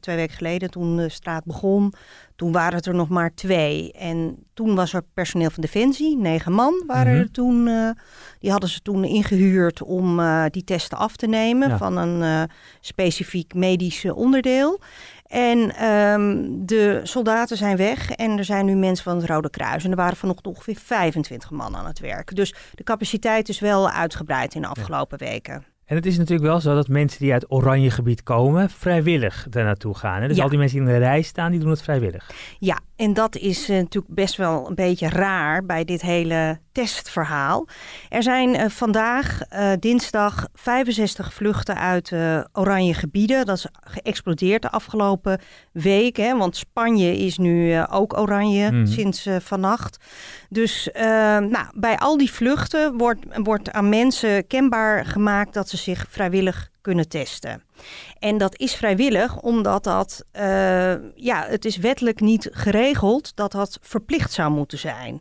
twee 0.00 0.16
weken 0.16 0.36
geleden 0.36 0.70
toen 0.70 0.96
de 0.96 1.08
straat 1.08 1.44
begon, 1.44 1.92
toen 2.36 2.52
waren 2.52 2.74
het 2.74 2.86
er 2.86 2.94
nog 2.94 3.08
maar 3.08 3.34
twee. 3.34 3.92
En 3.92 4.36
toen 4.54 4.74
was 4.74 4.92
er 4.92 5.02
personeel 5.14 5.50
van 5.50 5.62
Defensie, 5.62 6.16
negen 6.16 6.52
man 6.52 6.82
waren 6.86 7.06
mm-hmm. 7.12 7.22
er 7.22 7.30
toen. 7.30 7.66
Uh, 7.66 7.90
die 8.38 8.50
hadden 8.50 8.68
ze 8.68 8.82
toen 8.82 9.04
ingehuurd 9.04 9.82
om 9.82 10.20
die 10.50 10.64
testen 10.64 10.98
af 10.98 11.16
te 11.16 11.26
nemen 11.26 11.68
ja. 11.68 11.76
van 11.76 11.96
een 11.96 12.48
specifiek 12.80 13.54
medisch 13.54 14.04
onderdeel. 14.04 14.80
En 15.24 15.84
um, 15.84 16.66
de 16.66 17.00
soldaten 17.02 17.56
zijn 17.56 17.76
weg 17.76 18.10
en 18.10 18.38
er 18.38 18.44
zijn 18.44 18.66
nu 18.66 18.74
mensen 18.74 19.04
van 19.04 19.16
het 19.16 19.26
Rode 19.26 19.50
Kruis. 19.50 19.84
En 19.84 19.90
er 19.90 19.96
waren 19.96 20.16
vanochtend 20.16 20.46
ongeveer 20.46 20.76
25 20.76 21.50
man 21.50 21.76
aan 21.76 21.86
het 21.86 21.98
werk. 21.98 22.36
Dus 22.36 22.54
de 22.74 22.82
capaciteit 22.82 23.48
is 23.48 23.60
wel 23.60 23.90
uitgebreid 23.90 24.54
in 24.54 24.60
de 24.60 24.68
afgelopen 24.68 25.18
ja. 25.20 25.30
weken. 25.30 25.73
En 25.86 25.96
het 25.96 26.06
is 26.06 26.18
natuurlijk 26.18 26.48
wel 26.48 26.60
zo 26.60 26.74
dat 26.74 26.88
mensen 26.88 27.20
die 27.20 27.32
uit 27.32 27.50
oranje 27.52 27.90
gebied 27.90 28.22
komen, 28.22 28.70
vrijwillig 28.70 29.46
daar 29.50 29.64
naartoe 29.64 29.94
gaan. 29.96 30.20
Hè? 30.22 30.28
Dus 30.28 30.36
Ja. 30.36 30.42
al 30.42 30.48
die 30.48 30.58
mensen 30.58 30.78
die 30.78 30.86
in 30.86 30.92
de 30.92 30.98
rij 30.98 31.22
staan, 31.22 31.50
die 31.50 31.60
doen 31.60 31.70
het 31.70 31.82
vrijwillig. 31.82 32.30
Ja, 32.58 32.78
en 32.96 33.12
dat 33.14 33.36
is 33.36 33.68
eh, 33.68 33.76
natuurlijk 33.76 34.14
best 34.14 34.36
wel 34.36 34.68
een 34.68 34.74
beetje 34.74 35.08
raar 35.08 35.64
bij 35.64 35.84
dit 35.84 36.02
hele 36.02 36.58
testverhaal. 36.72 37.66
Er 38.08 38.22
zijn 38.22 38.54
eh, 38.56 38.68
vandaag, 38.68 39.40
eh, 39.48 39.70
dinsdag, 39.80 40.46
65 40.54 41.32
vluchten 41.34 41.76
uit 41.78 42.12
oranje 42.52 42.94
gebieden. 42.94 43.46
Dat 43.46 43.56
is 43.56 43.66
geëxplodeerd 43.80 44.62
de 44.62 44.70
afgelopen 44.70 45.40
week. 45.72 46.16
Hè, 46.16 46.36
want 46.36 46.56
Spanje 46.56 47.16
is 47.16 47.38
nu 47.38 47.82
ook 47.90 48.18
oranje 48.18 48.70
Mhm. 48.70 48.86
sinds 48.86 49.28
vannacht. 49.38 49.96
Dus 50.48 50.88
nou, 51.40 51.64
bij 51.74 51.96
al 51.98 52.16
die 52.16 52.30
vluchten 52.32 52.96
wordt, 52.98 53.20
wordt 53.42 53.72
aan 53.72 53.88
mensen 53.88 54.46
kenbaar 54.46 55.04
gemaakt 55.04 55.54
dat 55.54 55.68
ze 55.68 55.73
zich 55.78 56.06
vrijwillig 56.08 56.70
kunnen 56.80 57.08
testen. 57.08 57.62
En 58.18 58.38
dat 58.38 58.58
is 58.58 58.74
vrijwillig 58.74 59.40
omdat 59.40 59.84
dat, 59.84 60.24
eh, 60.32 60.94
ja, 61.14 61.46
het 61.46 61.64
is 61.64 61.76
wettelijk 61.76 62.20
niet 62.20 62.48
geregeld 62.52 63.36
dat 63.36 63.52
dat 63.52 63.78
verplicht 63.80 64.32
zou 64.32 64.50
moeten 64.50 64.78
zijn. 64.78 65.20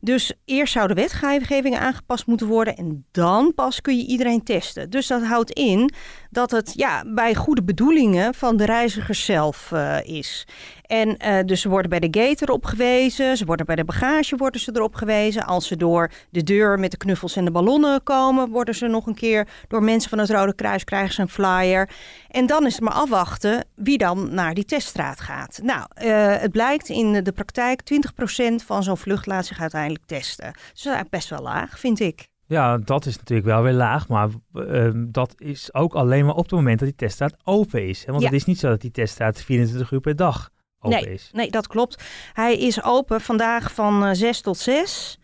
Dus 0.00 0.32
eerst 0.44 0.72
zou 0.72 0.88
de 0.88 0.94
wetgeving 0.94 1.76
aangepast 1.76 2.26
moeten 2.26 2.46
worden 2.46 2.76
en 2.76 3.04
dan 3.10 3.52
pas 3.54 3.80
kun 3.80 3.96
je 3.96 4.06
iedereen 4.06 4.42
testen. 4.42 4.90
Dus 4.90 5.06
dat 5.06 5.22
houdt 5.22 5.50
in 5.50 5.92
dat 6.30 6.50
het 6.50 6.72
ja, 6.76 7.04
bij 7.06 7.34
goede 7.34 7.62
bedoelingen 7.62 8.34
van 8.34 8.56
de 8.56 8.64
reizigers 8.64 9.24
zelf 9.24 9.72
eh, 9.72 9.98
is. 10.02 10.46
En 10.90 11.16
eh, 11.16 11.44
dus 11.44 11.60
ze 11.60 11.68
worden 11.68 11.90
bij 11.90 12.00
de 12.00 12.20
gate 12.20 12.42
erop 12.44 12.64
gewezen, 12.64 13.36
ze 13.36 13.44
worden 13.44 13.66
bij 13.66 13.76
de 13.76 13.84
bagage 13.84 14.36
worden 14.36 14.60
ze 14.60 14.70
erop 14.74 14.94
gewezen. 14.94 15.46
Als 15.46 15.66
ze 15.66 15.76
door 15.76 16.10
de 16.30 16.42
deur 16.42 16.78
met 16.78 16.90
de 16.90 16.96
knuffels 16.96 17.36
en 17.36 17.44
de 17.44 17.50
ballonnen 17.50 18.02
komen, 18.02 18.48
worden 18.50 18.74
ze 18.74 18.86
nog 18.86 19.06
een 19.06 19.14
keer 19.14 19.48
door 19.68 19.82
mensen 19.82 20.10
van 20.10 20.18
het 20.18 20.30
Rode 20.30 20.54
Kruis 20.54 20.84
krijgen 20.84 21.14
ze 21.14 21.20
een 21.20 21.28
flyer. 21.28 21.88
En 22.28 22.46
dan 22.46 22.66
is 22.66 22.72
het 22.72 22.82
maar 22.82 22.92
afwachten 22.92 23.64
wie 23.74 23.98
dan 23.98 24.34
naar 24.34 24.54
die 24.54 24.64
teststraat 24.64 25.20
gaat. 25.20 25.60
Nou, 25.62 25.86
eh, 25.94 26.36
het 26.40 26.52
blijkt 26.52 26.88
in 26.88 27.24
de 27.24 27.32
praktijk 27.32 27.82
20% 27.82 28.62
van 28.64 28.82
zo'n 28.82 28.96
vlucht 28.96 29.26
laat 29.26 29.46
zich 29.46 29.60
uiteindelijk 29.60 30.04
testen. 30.06 30.52
Dus 30.72 30.82
dat 30.82 30.94
is 30.94 31.02
best 31.10 31.28
wel 31.28 31.42
laag, 31.42 31.78
vind 31.78 32.00
ik. 32.00 32.28
Ja, 32.46 32.78
dat 32.78 33.06
is 33.06 33.16
natuurlijk 33.16 33.48
wel 33.48 33.62
weer 33.62 33.72
laag, 33.72 34.08
maar 34.08 34.28
eh, 34.54 34.90
dat 34.94 35.34
is 35.36 35.74
ook 35.74 35.94
alleen 35.94 36.24
maar 36.24 36.34
op 36.34 36.42
het 36.42 36.52
moment 36.52 36.78
dat 36.78 36.88
die 36.88 36.96
teststraat 36.96 37.36
open 37.44 37.88
is. 37.88 38.04
Hè? 38.04 38.10
Want 38.10 38.22
Ja. 38.22 38.28
het 38.28 38.36
is 38.36 38.44
niet 38.44 38.58
zo 38.58 38.68
dat 38.68 38.80
die 38.80 38.90
teststraat 38.90 39.40
24 39.42 39.90
uur 39.90 40.00
per 40.00 40.16
dag 40.16 40.50
open 40.80 41.12
is. 41.12 41.30
Nee, 41.32 41.50
dat 41.50 41.66
klopt. 41.66 42.02
Hij 42.32 42.56
is 42.56 42.82
open 42.84 43.20
vandaag 43.20 43.72
van 43.72 44.04
eh, 44.04 44.10
6 44.12 44.40
tot 44.40 44.58
6. 44.58 45.18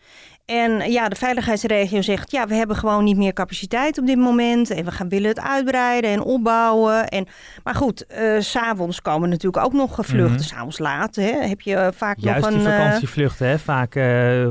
En 0.45 0.91
ja, 0.91 1.09
de 1.09 1.15
veiligheidsregio 1.15 2.01
zegt, 2.01 2.31
ja, 2.31 2.47
we 2.47 2.55
hebben 2.55 2.75
gewoon 2.75 3.03
niet 3.03 3.17
meer 3.17 3.33
capaciteit 3.33 3.97
op 3.97 4.05
dit 4.05 4.17
moment. 4.17 4.69
En 4.69 4.85
we 4.85 4.91
gaan 4.91 5.09
willen 5.09 5.29
het 5.29 5.39
uitbreiden 5.39 6.09
en 6.11 6.21
opbouwen. 6.21 7.07
En, 7.07 7.27
maar 7.63 7.75
goed, 7.75 8.05
eh, 8.05 8.39
s 8.39 8.49
s'avonds 8.51 9.01
komen 9.01 9.29
natuurlijk 9.29 9.65
ook 9.65 9.73
nog 9.73 9.93
vluchten. 10.01 10.35
Mhm. 10.35 10.43
S'avonds 10.43 10.79
laat 10.79 11.15
hè, 11.15 11.31
heb 11.31 11.61
je 11.61 11.75
eh, 11.75 11.87
vaak 11.95 12.17
Juist 12.19 12.41
nog 12.41 12.49
die 12.49 12.59
een... 12.59 12.71
eh, 12.71 12.77
vakantievluchten, 12.83 13.47
hè? 13.47 13.59
vaak 13.59 13.95
eh, 13.95 14.03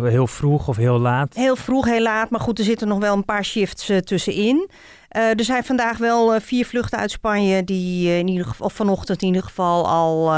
heel 0.02 0.26
vroeg 0.26 0.68
of 0.68 0.76
heel 0.76 0.98
laat. 0.98 1.34
Heel 1.34 1.56
vroeg, 1.56 1.84
heel 1.84 2.02
laat. 2.02 2.30
Maar 2.30 2.40
goed, 2.40 2.58
er 2.58 2.64
zitten 2.64 2.88
nog 2.88 2.98
wel 2.98 3.14
een 3.14 3.24
paar 3.24 3.44
shifts 3.44 3.88
eh, 3.88 3.98
tussenin. 3.98 4.68
Eh, 5.08 5.22
er 5.38 5.44
zijn 5.44 5.64
vandaag 5.64 5.98
wel 5.98 6.34
eh, 6.34 6.40
vier 6.40 6.66
vluchten 6.66 6.98
uit 6.98 7.10
Spanje 7.10 7.64
die 7.64 8.08
eh, 8.08 8.18
in 8.18 8.28
ieder 8.28 8.46
geval, 8.46 8.66
of 8.66 8.72
vanochtend 8.72 9.20
in 9.22 9.26
ieder 9.28 9.42
geval 9.42 9.88
al, 9.88 10.32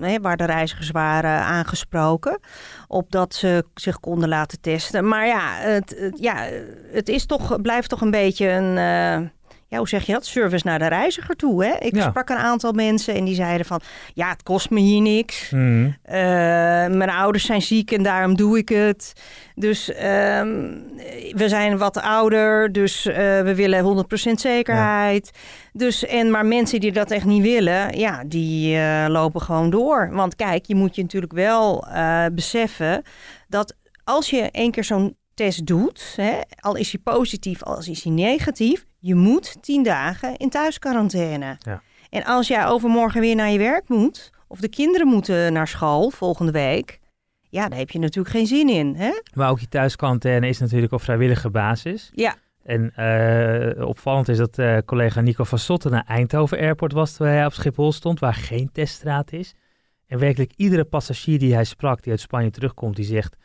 hè, 0.00 0.20
waar 0.20 0.36
de 0.36 0.44
reizigers 0.44 0.90
waren 0.90 1.40
aangesproken. 1.40 2.40
Opdat 2.88 3.34
ze 3.34 3.64
zich 3.74 4.00
konden 4.00 4.28
laten 4.28 4.60
testen. 4.60 5.08
Maar 5.08 5.26
ja, 5.26 5.54
het, 5.54 6.12
ja, 6.20 6.36
het 6.92 7.08
is 7.08 7.26
toch, 7.26 7.60
blijft 7.62 7.88
toch 7.88 8.00
een 8.00 8.10
beetje 8.10 8.48
een, 8.50 8.74
ja, 9.68 9.78
hoe 9.78 9.88
zeg 9.88 10.06
je 10.06 10.12
dat? 10.12 10.26
Service 10.26 10.66
naar 10.66 10.78
de 10.78 10.86
reiziger 10.86 11.36
toe. 11.36 11.64
Hè? 11.64 11.74
Ik 11.78 11.94
Ja. 11.94 12.08
sprak 12.08 12.28
een 12.28 12.36
aantal 12.36 12.72
mensen 12.72 13.14
en 13.14 13.24
die 13.24 13.34
zeiden 13.34 13.66
van, 13.66 13.80
ja, 14.14 14.28
het 14.28 14.42
kost 14.42 14.70
me 14.70 14.80
hier 14.80 15.00
niks. 15.00 15.52
Eh, 16.02 16.18
mijn 16.88 17.10
ouders 17.10 17.44
zijn 17.44 17.62
ziek 17.62 17.92
en 17.92 18.02
daarom 18.02 18.36
doe 18.36 18.58
ik 18.58 18.68
het. 18.68 19.12
Dus 19.54 19.92
ehm, 19.92 20.48
we 21.30 21.44
zijn 21.48 21.78
wat 21.78 22.00
ouder, 22.00 22.72
dus 22.72 23.06
eh, 23.06 23.14
we 23.16 23.54
willen 23.54 24.06
100% 24.28 24.32
zekerheid. 24.32 25.30
Dus, 25.72 26.06
en, 26.06 26.30
maar 26.30 26.46
mensen 26.46 26.80
die 26.80 26.92
dat 26.92 27.10
echt 27.10 27.24
niet 27.24 27.42
willen, 27.42 27.98
ja, 27.98 28.24
die 28.26 28.76
eh, 28.76 29.04
lopen 29.08 29.40
gewoon 29.40 29.70
door. 29.70 30.08
Want 30.12 30.36
kijk, 30.36 30.66
je 30.66 30.74
moet 30.74 30.94
je 30.94 31.02
natuurlijk 31.02 31.32
wel 31.32 31.86
eh, 31.86 32.26
beseffen 32.32 33.02
dat 33.48 33.74
als 34.04 34.30
je 34.30 34.50
één 34.50 34.70
keer 34.70 34.84
zo'n 34.84 35.16
test 35.34 35.66
doet, 35.66 36.12
hè, 36.16 36.40
al 36.60 36.76
is 36.76 36.92
hij 36.92 37.00
positief, 37.00 37.62
al 37.62 37.78
is 37.78 38.02
hij 38.02 38.12
negatief, 38.12 38.84
je 38.98 39.14
moet 39.14 39.56
tien 39.62 39.82
dagen 39.82 40.36
in 40.36 40.50
thuisquarantaine. 40.50 41.56
Ja. 41.58 41.82
En 42.10 42.24
als 42.24 42.48
jij 42.48 42.66
overmorgen 42.66 43.20
weer 43.20 43.34
naar 43.34 43.50
je 43.50 43.58
werk 43.58 43.88
moet, 43.88 44.30
of 44.46 44.60
de 44.60 44.68
kinderen 44.68 45.06
moeten 45.06 45.52
naar 45.52 45.68
school 45.68 46.10
volgende 46.10 46.52
week, 46.52 47.00
ja, 47.54 47.68
daar 47.68 47.78
heb 47.78 47.90
je 47.90 47.98
natuurlijk 47.98 48.34
geen 48.34 48.46
zin 48.46 48.68
in. 48.68 48.94
Hè? 48.96 49.20
Maar 49.34 49.50
ook 49.50 49.58
die 49.58 49.68
thuisquarantaine 49.68 50.48
is 50.48 50.58
natuurlijk 50.58 50.92
op 50.92 51.02
vrijwillige 51.02 51.50
basis. 51.50 52.10
Ja, 52.14 52.36
En 52.62 52.94
eh, 52.94 53.86
opvallend 53.86 54.28
is 54.28 54.38
dat 54.38 54.58
eh, 54.58 54.78
collega 54.84 55.20
Nico 55.20 55.44
van 55.44 55.58
Sotten 55.58 55.90
naar 55.90 56.04
Eindhoven 56.06 56.58
Airport 56.58 56.92
was 56.92 57.12
terwijl 57.12 57.36
hij 57.36 57.46
op 57.46 57.52
Schiphol 57.52 57.92
stond, 57.92 58.20
waar 58.20 58.34
geen 58.34 58.72
teststraat 58.72 59.32
is. 59.32 59.54
En 60.06 60.18
werkelijk 60.18 60.52
iedere 60.56 60.84
passagier 60.84 61.38
die 61.38 61.54
hij 61.54 61.64
sprak, 61.64 62.02
die 62.02 62.12
uit 62.12 62.20
Spanje 62.20 62.50
terugkomt, 62.50 62.96
die 62.96 63.04
zegt, 63.04 63.36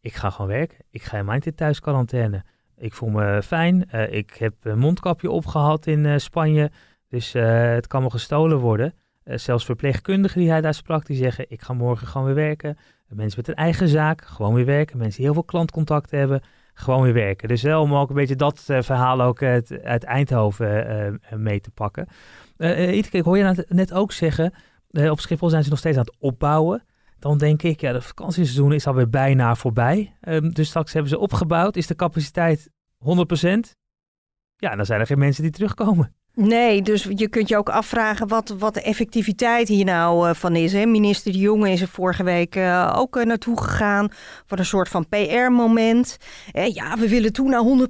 ik 0.00 0.14
ga 0.14 0.30
gewoon 0.30 0.50
werken. 0.50 0.78
Ik 0.90 1.02
ga 1.02 1.38
in 1.40 1.54
thuisquarantaine. 1.54 2.44
Ik 2.76 2.94
voel 2.94 3.08
me 3.08 3.42
fijn. 3.42 3.90
Eh, 3.90 4.12
ik 4.12 4.34
heb 4.38 4.54
een 4.62 4.78
mondkapje 4.78 5.30
opgehad 5.30 5.86
in 5.86 6.20
Spanje, 6.20 6.70
dus 7.08 7.32
het 7.32 7.86
kan 7.86 8.02
me 8.02 8.10
gestolen 8.10 8.58
worden. 8.58 8.94
Eh, 9.26 9.38
zelfs 9.38 9.64
verpleegkundigen 9.64 10.40
die 10.40 10.50
hij 10.50 10.60
daar 10.60 10.74
sprak, 10.74 11.06
die 11.06 11.16
zeggen, 11.16 11.44
ik 11.48 11.62
ga 11.62 11.72
morgen 11.72 12.06
gewoon 12.06 12.26
weer 12.26 12.36
werken. 12.36 12.78
Mensen 13.08 13.38
met 13.38 13.48
een 13.48 13.54
eigen 13.54 13.88
zaak, 13.88 14.24
gewoon 14.24 14.54
weer 14.54 14.64
werken. 14.64 14.98
Mensen 14.98 15.16
die 15.16 15.24
heel 15.24 15.34
veel 15.34 15.44
klantcontact 15.44 16.10
hebben, 16.10 16.42
gewoon 16.74 17.02
weer 17.02 17.12
werken. 17.12 17.48
Dus 17.48 17.62
wel 17.62 17.82
om 17.82 17.94
ook 17.94 18.08
een 18.08 18.14
beetje 18.14 18.36
dat 18.36 18.64
eh, 18.66 18.82
verhaal 18.82 19.20
ook 19.20 19.42
uit, 19.42 19.82
uit 19.82 20.04
Eindhoven 20.04 20.86
eh, 20.86 21.06
eh, 21.06 21.14
mee 21.36 21.60
te 21.60 21.70
pakken. 21.70 22.06
Eh 22.56 22.88
uh, 22.88 22.96
ik 22.96 23.24
hoor 23.24 23.36
je 23.36 23.42
nou 23.42 23.64
net 23.68 23.92
ook 23.92 24.12
zeggen, 24.12 24.52
eh, 24.90 25.10
op 25.10 25.20
Schiphol 25.20 25.48
zijn 25.48 25.64
ze 25.64 25.70
nog 25.70 25.78
steeds 25.78 25.96
aan 25.96 26.04
het 26.04 26.16
opbouwen. 26.18 26.84
Dan 27.18 27.38
denk 27.38 27.62
ik, 27.62 27.80
ja, 27.80 27.92
de 27.92 28.00
vakantieseizoen 28.00 28.72
is 28.72 28.86
alweer 28.86 29.08
bijna 29.08 29.54
voorbij. 29.54 30.16
Um, 30.28 30.54
dus 30.54 30.68
straks 30.68 30.92
hebben 30.92 31.10
ze 31.10 31.18
opgebouwd. 31.18 31.76
Is 31.76 31.86
de 31.86 31.94
capaciteit 31.94 32.70
100%? 32.98 33.74
Ja, 34.56 34.76
dan 34.76 34.86
zijn 34.86 35.00
er 35.00 35.06
geen 35.06 35.18
mensen 35.18 35.42
die 35.42 35.52
terugkomen. 35.52 36.14
Nee, 36.38 36.82
dus 36.82 37.06
je 37.14 37.28
kunt 37.28 37.48
je 37.48 37.56
ook 37.56 37.68
afvragen 37.68 38.28
wat, 38.28 38.54
wat 38.58 38.74
de 38.74 38.82
effectiviteit 38.82 39.68
hier 39.68 39.84
nou 39.84 40.28
uh, 40.28 40.34
van 40.34 40.56
is. 40.56 40.72
Hè? 40.72 40.86
Minister 40.86 41.32
De 41.32 41.38
Jonge 41.38 41.70
is 41.70 41.80
er 41.80 41.88
vorige 41.88 42.22
week 42.22 42.56
uh, 42.56 42.94
ook 42.96 43.16
uh, 43.16 43.24
naartoe 43.24 43.62
gegaan 43.62 44.08
voor 44.46 44.58
een 44.58 44.64
soort 44.64 44.88
van 44.88 45.08
PR-moment. 45.08 46.16
ja, 46.52 46.96
we 46.98 47.08
willen 47.08 47.32
toe 47.32 47.48
naar 47.48 47.88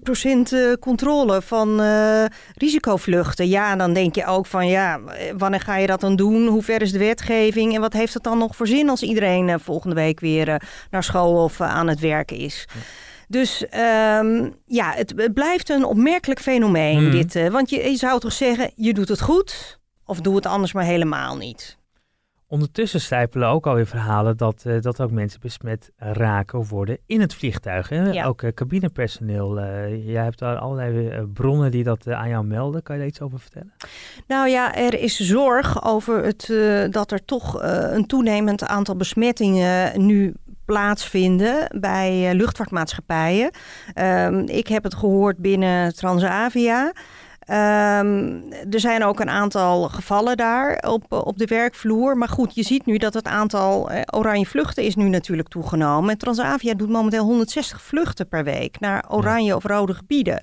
100% 0.76 0.78
controle 0.80 1.42
van 1.42 1.80
eh, 1.80 2.24
risicovluchten. 2.54 3.48
Ja, 3.48 3.76
dan 3.76 3.92
denk 3.92 4.14
je 4.14 4.26
ook 4.26 4.46
van 4.46 4.68
ja, 4.68 5.00
wanneer 5.36 5.60
ga 5.60 5.76
je 5.76 5.86
dat 5.86 6.00
dan 6.00 6.16
doen? 6.16 6.46
Hoe 6.46 6.62
ver 6.62 6.82
is 6.82 6.92
de 6.92 6.98
wetgeving? 6.98 7.74
En 7.74 7.80
wat 7.80 7.92
heeft 7.92 8.14
het 8.14 8.22
dan 8.22 8.38
nog 8.38 8.56
voor 8.56 8.66
zin 8.66 8.88
als 8.88 9.02
iedereen 9.02 9.48
eh, 9.48 9.54
volgende 9.58 9.94
week 9.94 10.20
weer 10.20 10.62
naar 10.90 11.04
school 11.04 11.44
of 11.44 11.60
aan 11.60 11.88
het 11.88 12.00
werken 12.00 12.36
is? 12.36 12.68
Ja. 12.74 12.80
Dus 13.28 13.62
um, 13.62 14.54
ja, 14.66 14.92
het, 14.92 15.12
het, 15.16 15.34
blijft 15.34 15.68
een 15.70 15.84
opmerkelijk 15.84 16.40
fenomeen 16.40 17.02
Mhm. 17.02 17.10
dit. 17.10 17.34
Uh, 17.34 17.48
want 17.48 17.70
je, 17.70 17.90
je, 17.90 17.96
zou 17.96 18.20
toch 18.20 18.32
zeggen, 18.32 18.70
je 18.74 18.94
doet 18.94 19.08
het 19.08 19.20
goed 19.20 19.78
of 20.04 20.20
doe 20.20 20.36
het 20.36 20.46
anders 20.46 20.72
maar 20.72 20.84
helemaal 20.84 21.36
niet. 21.36 21.78
Ondertussen 22.48 23.00
stijpelen 23.00 23.48
ook 23.48 23.66
alweer 23.66 23.86
verhalen 23.86 24.36
dat, 24.36 24.64
uh, 24.66 24.80
dat 24.80 25.00
ook 25.00 25.10
mensen 25.10 25.40
besmet 25.40 25.90
raken 25.96 26.58
of 26.58 26.70
worden 26.70 26.98
in 27.06 27.20
het 27.20 27.34
vliegtuig. 27.34 27.88
Hè? 27.88 28.10
Ja. 28.10 28.24
Ook 28.24 28.42
uh, 28.42 28.50
cabinepersoneel. 28.50 29.60
jij 29.88 30.22
hebt 30.22 30.38
daar 30.38 30.56
allerlei 30.56 31.26
bronnen 31.26 31.70
die 31.70 31.84
dat 31.84 32.08
aan 32.08 32.28
jou 32.28 32.44
melden. 32.44 32.82
Kan 32.82 32.94
je 32.94 33.00
daar 33.00 33.10
iets 33.10 33.20
over 33.20 33.40
vertellen? 33.40 33.72
Nou 34.26 34.48
ja, 34.48 34.74
er 34.74 34.94
is 34.98 35.18
zorg 35.18 35.84
over 35.84 36.24
het, 36.24 36.52
dat 36.92 37.12
er 37.12 37.24
toch 37.24 37.62
een 37.62 38.06
toenemend 38.06 38.64
aantal 38.64 38.96
besmettingen 38.96 40.06
nu 40.06 40.34
plaatsvinden 40.66 41.80
bij 41.80 42.28
uh, 42.28 42.34
luchtvaartmaatschappijen. 42.34 43.50
Um, 43.94 44.48
ik 44.48 44.68
heb 44.68 44.82
het 44.82 44.94
gehoord 44.94 45.36
binnen 45.36 45.94
Transavia. 45.94 46.92
Um, 47.50 48.44
er 48.70 48.80
zijn 48.80 49.04
ook 49.04 49.20
een 49.20 49.30
aantal 49.30 49.88
gevallen 49.88 50.36
daar 50.36 50.84
op, 50.86 51.12
op 51.12 51.38
de 51.38 51.46
werkvloer. 51.46 52.16
Maar 52.16 52.28
goed, 52.28 52.54
je 52.54 52.62
ziet 52.62 52.86
nu 52.86 52.96
dat 52.96 53.14
het 53.14 53.26
aantal 53.26 53.90
eh, 53.90 54.00
oranje 54.06 54.46
vluchten 54.46 54.84
is 54.84 54.94
nu 54.94 55.08
natuurlijk 55.08 55.48
toegenomen. 55.48 56.10
En 56.10 56.18
Transavia 56.18 56.74
doet 56.74 56.88
momenteel 56.88 57.24
160 57.24 57.82
vluchten 57.82 58.28
per 58.28 58.44
week 58.44 58.80
naar 58.80 59.04
oranje 59.08 59.56
of 59.56 59.64
rode 59.64 59.94
gebieden. 59.94 60.42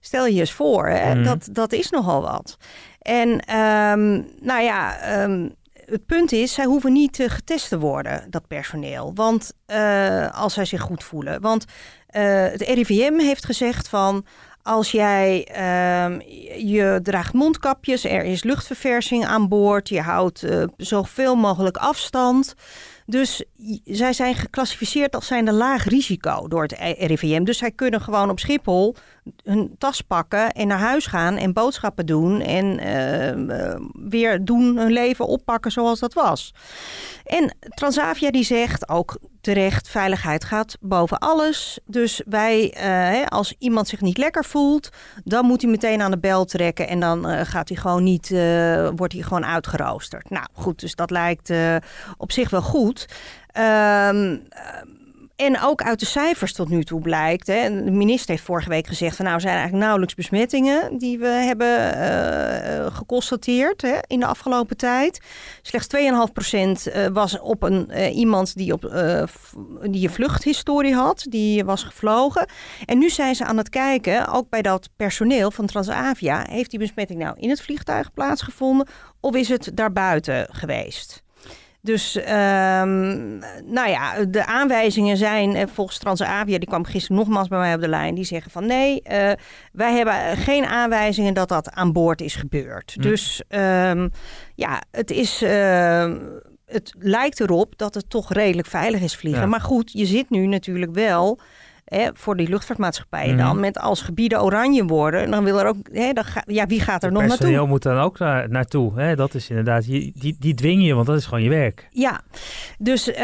Stel 0.00 0.26
je 0.26 0.40
eens 0.40 0.52
voor, 0.52 0.88
hè? 0.88 1.14
Mm. 1.14 1.24
dat, 1.24 1.48
dat 1.52 1.72
is 1.72 1.90
nogal 1.90 2.22
wat. 2.22 2.56
En 2.98 3.28
um, 3.28 4.26
nou 4.40 4.62
ja, 4.62 4.96
het 5.84 6.06
punt 6.06 6.32
is, 6.32 6.52
zij 6.52 6.64
hoeven 6.64 6.92
niet 6.92 7.18
uh, 7.18 7.28
getest 7.30 7.68
te 7.68 7.78
worden, 7.78 8.26
dat 8.30 8.46
personeel. 8.46 9.12
Want 9.14 9.52
uh, 9.66 10.30
als 10.40 10.54
zij 10.54 10.64
zich 10.64 10.80
goed 10.80 11.04
voelen. 11.04 11.40
Want 11.40 11.64
uh, 11.64 12.22
het 12.42 12.60
RIVM 12.62 13.18
heeft 13.18 13.44
gezegd 13.44 13.88
van 13.88 14.26
Als 14.62 14.90
jij 14.90 15.44
ehm, 15.44 16.20
je 16.66 17.00
draagt 17.02 17.32
mondkapjes, 17.32 18.04
er 18.04 18.24
is 18.24 18.42
luchtverversing 18.42 19.26
aan 19.26 19.48
boord, 19.48 19.88
je 19.88 20.00
houdt 20.00 20.46
zoveel 20.76 21.34
mogelijk 21.36 21.76
afstand. 21.76 22.54
Dus 23.06 23.44
zij 23.84 24.12
zijn 24.12 24.34
geclassificeerd 24.34 25.14
als 25.14 25.26
zijnde 25.26 25.52
laag 25.52 25.84
risico 25.84 26.48
door 26.48 26.62
het 26.62 26.72
RIVM. 26.98 27.44
Dus 27.44 27.58
zij 27.58 27.70
kunnen 27.70 28.00
gewoon 28.00 28.30
op 28.30 28.38
Schiphol 28.38 28.96
hun 29.44 29.74
tas 29.78 30.00
pakken 30.00 30.50
en 30.52 30.66
naar 30.66 30.78
huis 30.78 31.06
gaan 31.06 31.36
en 31.36 31.52
boodschappen 31.52 32.06
doen 32.06 32.40
en 32.40 32.80
uh, 32.80 33.76
weer 34.10 34.44
doen 34.44 34.76
hun 34.76 34.92
leven 34.92 35.26
oppakken 35.26 35.70
zoals 35.70 36.00
dat 36.00 36.14
was. 36.14 36.54
En 37.24 37.56
Transavia 37.60 38.30
die 38.30 38.44
zegt 38.44 38.88
ook 38.88 39.18
terecht, 39.40 39.88
veiligheid 39.88 40.44
gaat 40.44 40.76
boven 40.80 41.18
alles. 41.18 41.78
Dus 41.86 42.22
wij, 42.26 42.74
uh, 42.84 43.26
als 43.26 43.54
iemand 43.58 43.88
zich 43.88 44.00
niet 44.00 44.18
lekker 44.18 44.44
voelt, 44.44 44.88
dan 45.24 45.46
moet 45.46 45.62
hij 45.62 45.70
meteen 45.70 46.02
aan 46.02 46.10
de 46.10 46.18
bel 46.18 46.44
trekken 46.44 46.88
en 46.88 47.00
dan 47.00 47.46
gaat 47.46 47.68
hij 47.68 47.78
gewoon 47.78 48.02
niet, 48.02 48.28
wordt 48.96 49.12
hij 49.12 49.22
gewoon 49.22 49.46
uitgeroosterd. 49.46 50.30
Nou 50.30 50.46
goed, 50.52 50.80
dus 50.80 50.94
dat 50.94 51.10
lijkt 51.10 51.52
op 52.16 52.32
zich 52.32 52.50
wel 52.50 52.62
goed. 52.62 52.91
Um, 53.58 54.42
en 55.36 55.60
ook 55.60 55.82
uit 55.82 56.00
de 56.00 56.06
cijfers 56.06 56.52
tot 56.52 56.68
nu 56.68 56.84
toe 56.84 57.00
blijkt. 57.00 57.46
Hè, 57.46 57.84
de 57.84 57.90
minister 57.90 58.30
heeft 58.30 58.42
vorige 58.42 58.68
week 58.68 58.86
gezegd 58.86 59.16
van 59.16 59.24
nou 59.24 59.40
zijn 59.40 59.52
eigenlijk 59.52 59.82
nauwelijks 59.82 60.14
besmettingen 60.14 60.98
die 60.98 61.18
we 61.18 61.26
hebben 61.26 61.98
uh, 61.98 62.96
geconstateerd 62.96 63.82
hè, 63.82 63.98
in 64.06 64.20
de 64.20 64.26
afgelopen 64.26 64.76
tijd. 64.76 65.20
Slechts 65.62 65.96
2,5% 66.96 67.12
was 67.12 67.40
op 67.40 67.62
een, 67.62 67.92
iemand 68.12 68.56
die, 68.56 68.72
op, 68.72 68.80
die 69.90 70.08
een 70.08 70.14
vluchthistorie 70.14 70.94
had, 70.94 71.26
die 71.28 71.64
was 71.64 71.84
gevlogen. 71.84 72.46
En 72.84 72.98
nu 72.98 73.10
zijn 73.10 73.34
ze 73.34 73.44
aan 73.44 73.56
het 73.56 73.68
kijken, 73.68 74.28
ook 74.28 74.48
bij 74.48 74.62
dat 74.62 74.88
personeel 74.96 75.50
van 75.50 75.66
Transavia, 75.66 76.46
heeft 76.48 76.70
die 76.70 76.78
besmetting 76.78 77.20
nou 77.20 77.36
in 77.38 77.48
het 77.48 77.62
vliegtuig 77.62 78.12
plaatsgevonden 78.12 78.86
of 79.20 79.34
is 79.34 79.48
het 79.48 79.70
daarbuiten 79.74 80.46
geweest? 80.50 81.22
Dus 81.84 82.16
um, 82.16 83.38
nou 83.64 83.88
ja, 83.88 84.24
de 84.24 84.46
aanwijzingen 84.46 85.16
zijn 85.16 85.56
eh, 85.56 85.66
volgens 85.72 85.98
Transavia, 85.98 86.58
die 86.58 86.68
kwam 86.68 86.84
gisteren 86.84 87.16
nogmaals 87.16 87.48
bij 87.48 87.58
mij 87.58 87.74
op 87.74 87.80
de 87.80 87.88
lijn, 87.88 88.14
die 88.14 88.24
zeggen 88.24 88.50
van 88.50 88.66
nee, 88.66 89.02
uh, 89.04 89.32
wij 89.72 89.94
hebben 89.96 90.36
geen 90.36 90.64
aanwijzingen 90.64 91.34
dat 91.34 91.48
dat 91.48 91.70
aan 91.70 91.92
boord 91.92 92.20
is 92.20 92.34
gebeurd. 92.34 92.92
Hm. 92.94 93.00
Dus 93.00 93.42
um, 93.48 94.10
ja, 94.54 94.82
het 94.90 95.10
is. 95.10 95.42
Uh, 95.42 96.14
het 96.66 96.94
lijkt 96.98 97.40
erop 97.40 97.78
dat 97.78 97.94
het 97.94 98.10
toch 98.10 98.32
redelijk 98.32 98.68
veilig 98.68 99.00
is 99.00 99.16
vliegen. 99.16 99.42
Ja. 99.42 99.48
Maar 99.48 99.60
goed, 99.60 99.92
je 99.92 100.06
zit 100.06 100.30
nu 100.30 100.46
natuurlijk 100.46 100.92
wel 100.92 101.40
hè, 101.84 102.08
voor 102.14 102.36
die 102.36 102.48
luchtvaartmaatschappijen 102.48 103.36
dan, 103.36 103.50
mhm. 103.50 103.60
met 103.60 103.78
als 103.78 104.02
gebieden 104.02 104.42
oranje 104.42 104.84
worden, 104.84 105.30
dan 105.30 105.44
wil 105.44 105.60
er 105.60 105.66
ook, 105.66 105.76
hè, 105.92 106.12
dan 106.12 106.24
ga, 106.24 106.42
ja, 106.46 106.66
wie 106.66 106.80
gaat 106.80 107.02
er 107.02 107.08
de 107.08 107.14
nog 107.14 107.22
naartoe? 107.22 107.38
Personeel 107.38 107.66
moet 107.66 107.82
dan 107.82 107.98
ook 107.98 108.18
naar, 108.18 108.48
naartoe. 108.50 109.00
Hè? 109.00 109.16
Dat 109.16 109.34
is 109.34 109.48
inderdaad, 109.48 109.84
die, 109.84 110.12
die, 110.14 110.36
die 110.38 110.54
dwing 110.54 110.84
je, 110.84 110.94
want 110.94 111.06
dat 111.06 111.16
is 111.16 111.24
gewoon 111.24 111.42
je 111.42 111.48
werk. 111.48 111.88
Ja, 111.90 112.20
dus, 112.78 113.08
uh, 113.08 113.16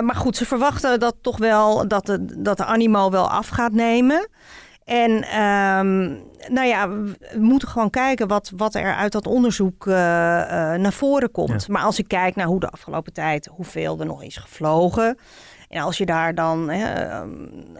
maar 0.00 0.16
goed, 0.16 0.36
ze 0.36 0.46
verwachten 0.46 1.00
dat 1.00 1.16
toch 1.20 1.38
wel, 1.38 1.88
dat 1.88 2.06
de, 2.06 2.24
dat 2.38 2.56
de 2.56 2.64
animo 2.64 3.10
wel 3.10 3.30
af 3.30 3.48
gaat 3.48 3.72
nemen. 3.72 4.28
En 4.84 5.10
um, 5.40 6.22
nou 6.48 6.66
ja, 6.66 6.88
we 6.88 7.16
moeten 7.38 7.68
gewoon 7.68 7.90
kijken 7.90 8.28
wat, 8.28 8.52
wat 8.56 8.74
er 8.74 8.94
uit 8.94 9.12
dat 9.12 9.26
onderzoek 9.26 9.86
uh, 9.86 9.94
uh, 9.94 9.98
naar 10.74 10.92
voren 10.92 11.30
komt. 11.30 11.64
Ja. 11.66 11.72
Maar 11.72 11.82
als 11.82 11.98
ik 11.98 12.08
kijk 12.08 12.36
naar 12.36 12.46
hoe 12.46 12.60
de 12.60 12.68
afgelopen 12.68 13.12
tijd, 13.12 13.46
hoeveel 13.46 14.00
er 14.00 14.06
nog 14.06 14.22
is 14.22 14.36
gevlogen. 14.36 15.16
En 15.72 15.82
als 15.82 15.98
je 15.98 16.06
daar 16.06 16.34
dan, 16.34 16.70
hè, 16.70 16.84
ehm, 16.84 17.30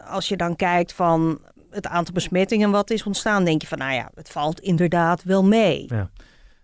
als 0.07 0.29
je 0.29 0.37
dan 0.37 0.57
kijkt 0.57 0.93
van 0.93 1.41
het 1.71 1.87
aantal 1.87 2.15
besmettingen 2.15 2.71
wat 2.71 2.91
is 2.91 3.03
ontstaan, 3.03 3.45
denk 3.45 3.61
je 3.61 3.67
van, 3.67 3.79
nou 3.79 3.93
ja, 3.93 4.11
het 4.15 4.31
valt 4.31 4.61
inderdaad 4.61 5.23
wel 5.23 5.45
mee. 5.45 5.85
Ja. 5.89 6.11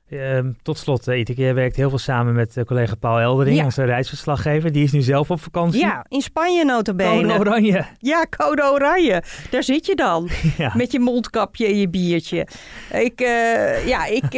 Uh, 0.09 0.39
tot 0.63 0.79
slot, 0.79 1.09
uh, 1.09 1.19
Iteke, 1.19 1.41
jij 1.41 1.55
werkt 1.55 1.77
heel 1.77 1.89
veel 1.89 1.99
samen 1.99 2.35
met 2.35 2.57
uh, 2.57 2.65
collega 2.65 2.95
Paul 2.95 3.21
Eldering, 3.21 3.57
ja. 3.57 3.65
onze 3.65 3.85
reisverslaggever. 3.85 4.73
Die 4.73 4.85
is 4.85 4.93
nu 4.93 5.01
zelf 5.01 5.31
op 5.31 5.41
vakantie. 5.41 5.81
Ja, 5.81 6.05
in 6.09 6.21
Spanje 6.21 6.65
notabene. 6.65 7.29
Code 7.29 7.39
oranje. 7.39 7.85
Ja, 7.99 8.27
code 8.37 8.63
oranje. 8.63 9.23
Daar 9.51 9.63
zit 9.63 9.87
je 9.87 9.95
dan. 9.95 10.29
Ja. 10.57 10.73
Met 10.75 10.93
je 10.93 10.99
mondkapje 11.01 11.67
en 11.67 11.79
je 11.79 11.89
biertje. 11.89 12.47
Ik, 12.93 13.21
uh, 13.21 13.87
ja, 13.87 14.07
ik 14.07 14.33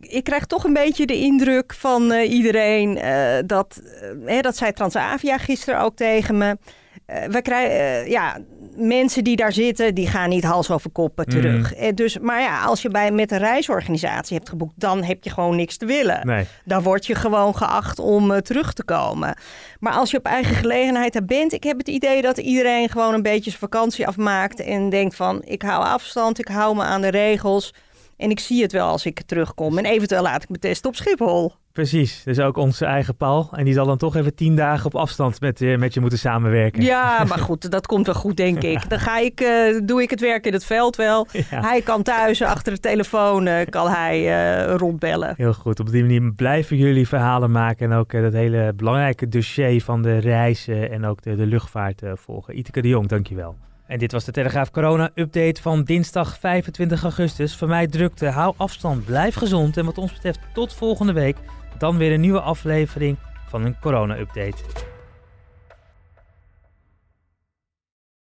ik 0.00 0.24
krijg 0.24 0.46
toch 0.46 0.64
een 0.64 0.72
beetje 0.72 1.06
de 1.06 1.16
indruk 1.16 1.74
van 1.74 2.12
uh, 2.12 2.32
iedereen 2.32 2.96
uh, 2.96 3.36
dat, 3.46 3.80
uh, 4.26 4.40
dat 4.40 4.56
zei 4.56 4.72
Transavia 4.72 5.38
gisteren 5.38 5.80
ook 5.80 5.96
tegen 5.96 6.38
me. 6.38 6.56
we 7.06 7.42
krijgen, 7.42 8.10
ja, 8.10 8.38
mensen 8.76 9.24
die 9.24 9.36
daar 9.36 9.52
zitten, 9.52 9.94
die 9.94 10.06
gaan 10.06 10.28
niet 10.28 10.44
hals 10.44 10.70
over 10.70 10.90
kop 10.90 11.24
terug. 11.24 11.74
Mm. 11.76 11.94
dus, 11.94 12.18
maar 12.18 12.40
ja, 12.40 12.62
als 12.62 12.82
je 12.82 12.88
bij, 12.88 13.10
met 13.10 13.30
een 13.30 13.38
reisorganisatie 13.38 14.36
hebt 14.36 14.48
geboekt, 14.48 14.74
dan 14.76 15.04
heb 15.04 15.24
je 15.24 15.30
gewoon 15.30 15.56
niks 15.56 15.76
te 15.76 15.86
willen. 15.86 16.26
Nee. 16.26 16.46
Dan 16.64 16.82
word 16.82 17.06
je 17.06 17.14
gewoon 17.14 17.56
geacht 17.56 17.98
om 17.98 18.40
terug 18.40 18.72
te 18.72 18.84
komen. 18.84 19.36
Maar 19.80 19.92
als 19.92 20.10
je 20.10 20.18
op 20.18 20.24
eigen 20.24 20.54
gelegenheid 20.54 21.12
daar 21.12 21.24
bent, 21.24 21.52
ik 21.52 21.62
heb 21.62 21.78
het 21.78 21.88
idee 21.88 22.22
dat 22.22 22.38
iedereen 22.38 22.88
gewoon 22.88 23.14
een 23.14 23.22
beetje 23.22 23.50
zijn 23.50 23.62
vakantie 23.62 24.06
afmaakt 24.06 24.60
en 24.60 24.90
denkt 24.90 25.16
van, 25.16 25.42
ik 25.44 25.62
hou 25.62 25.84
afstand, 25.84 26.38
ik 26.38 26.48
hou 26.48 26.76
me 26.76 26.82
aan 26.82 27.00
de 27.00 27.10
regels. 27.10 27.74
En 28.18 28.30
ik 28.30 28.40
zie 28.40 28.62
het 28.62 28.72
wel 28.72 28.88
als 28.88 29.06
ik 29.06 29.22
terugkom. 29.22 29.78
En 29.78 29.84
eventueel 29.84 30.22
laat 30.22 30.42
ik 30.42 30.48
me 30.48 30.58
testen 30.58 30.90
op 30.90 30.96
Schiphol. 30.96 31.52
Precies, 31.72 32.22
dus 32.24 32.40
ook 32.40 32.56
onze 32.56 32.84
eigen 32.84 33.16
Paul. 33.16 33.48
En 33.52 33.64
die 33.64 33.74
zal 33.74 33.86
dan 33.86 33.96
toch 33.96 34.16
even 34.16 34.34
tien 34.34 34.56
dagen 34.56 34.86
op 34.86 34.94
afstand 34.94 35.40
met, 35.40 35.60
uh, 35.60 35.78
met 35.78 35.94
je 35.94 36.00
moeten 36.00 36.18
samenwerken. 36.18 36.82
Ja, 36.82 37.24
maar 37.28 37.38
goed, 37.38 37.70
dat 37.70 37.86
komt 37.86 38.06
wel 38.06 38.14
goed, 38.14 38.36
denk 38.36 38.62
ik. 38.62 38.88
Dan 38.88 38.98
ga 38.98 39.18
ik, 39.18 39.40
uh, 39.40 39.80
doe 39.84 40.02
ik 40.02 40.10
het 40.10 40.20
werk 40.20 40.46
in 40.46 40.52
het 40.52 40.64
veld 40.64 40.96
wel. 40.96 41.26
Ja. 41.50 41.60
Hij 41.60 41.82
kan 41.82 42.02
thuis 42.02 42.42
achter 42.42 42.72
de 42.72 42.80
telefoon 42.80 43.46
uh, 43.46 43.60
kan 43.70 43.88
hij 43.88 44.66
rondbellen. 44.76 45.34
Heel 45.36 45.52
goed, 45.52 45.80
op 45.80 45.90
die 45.90 46.02
manier 46.02 46.32
blijven 46.32 46.76
jullie 46.76 47.08
verhalen 47.08 47.50
maken. 47.50 47.90
En 47.90 47.98
ook 47.98 48.12
dat 48.12 48.32
hele 48.32 48.72
belangrijke 48.76 49.28
dossier 49.28 49.82
van 49.82 50.02
de 50.02 50.18
reizen 50.18 50.90
en 50.90 51.04
ook 51.04 51.22
de, 51.22 51.36
de 51.36 51.46
luchtvaart 51.46 52.02
volgen. 52.14 52.58
Iteke 52.58 52.82
de 52.82 52.88
Jong, 52.88 53.08
dankjewel. 53.08 53.56
En 53.88 53.98
dit 53.98 54.12
was 54.12 54.24
de 54.24 54.32
Telegraaf 54.32 54.70
Corona-update 54.70 55.62
van 55.62 55.84
dinsdag 55.84 56.38
25 56.38 57.02
augustus. 57.02 57.56
Voor 57.56 57.68
mij 57.68 57.86
drukte, 57.86 58.26
hou 58.26 58.54
afstand, 58.56 59.04
blijf 59.04 59.34
gezond. 59.34 59.76
En 59.76 59.84
wat 59.84 59.98
ons 59.98 60.12
betreft 60.12 60.38
tot 60.52 60.74
volgende 60.74 61.12
week 61.12 61.36
dan 61.78 61.96
weer 61.96 62.12
een 62.12 62.20
nieuwe 62.20 62.40
aflevering 62.40 63.16
van 63.48 63.64
een 63.64 63.78
Corona-update. 63.80 64.56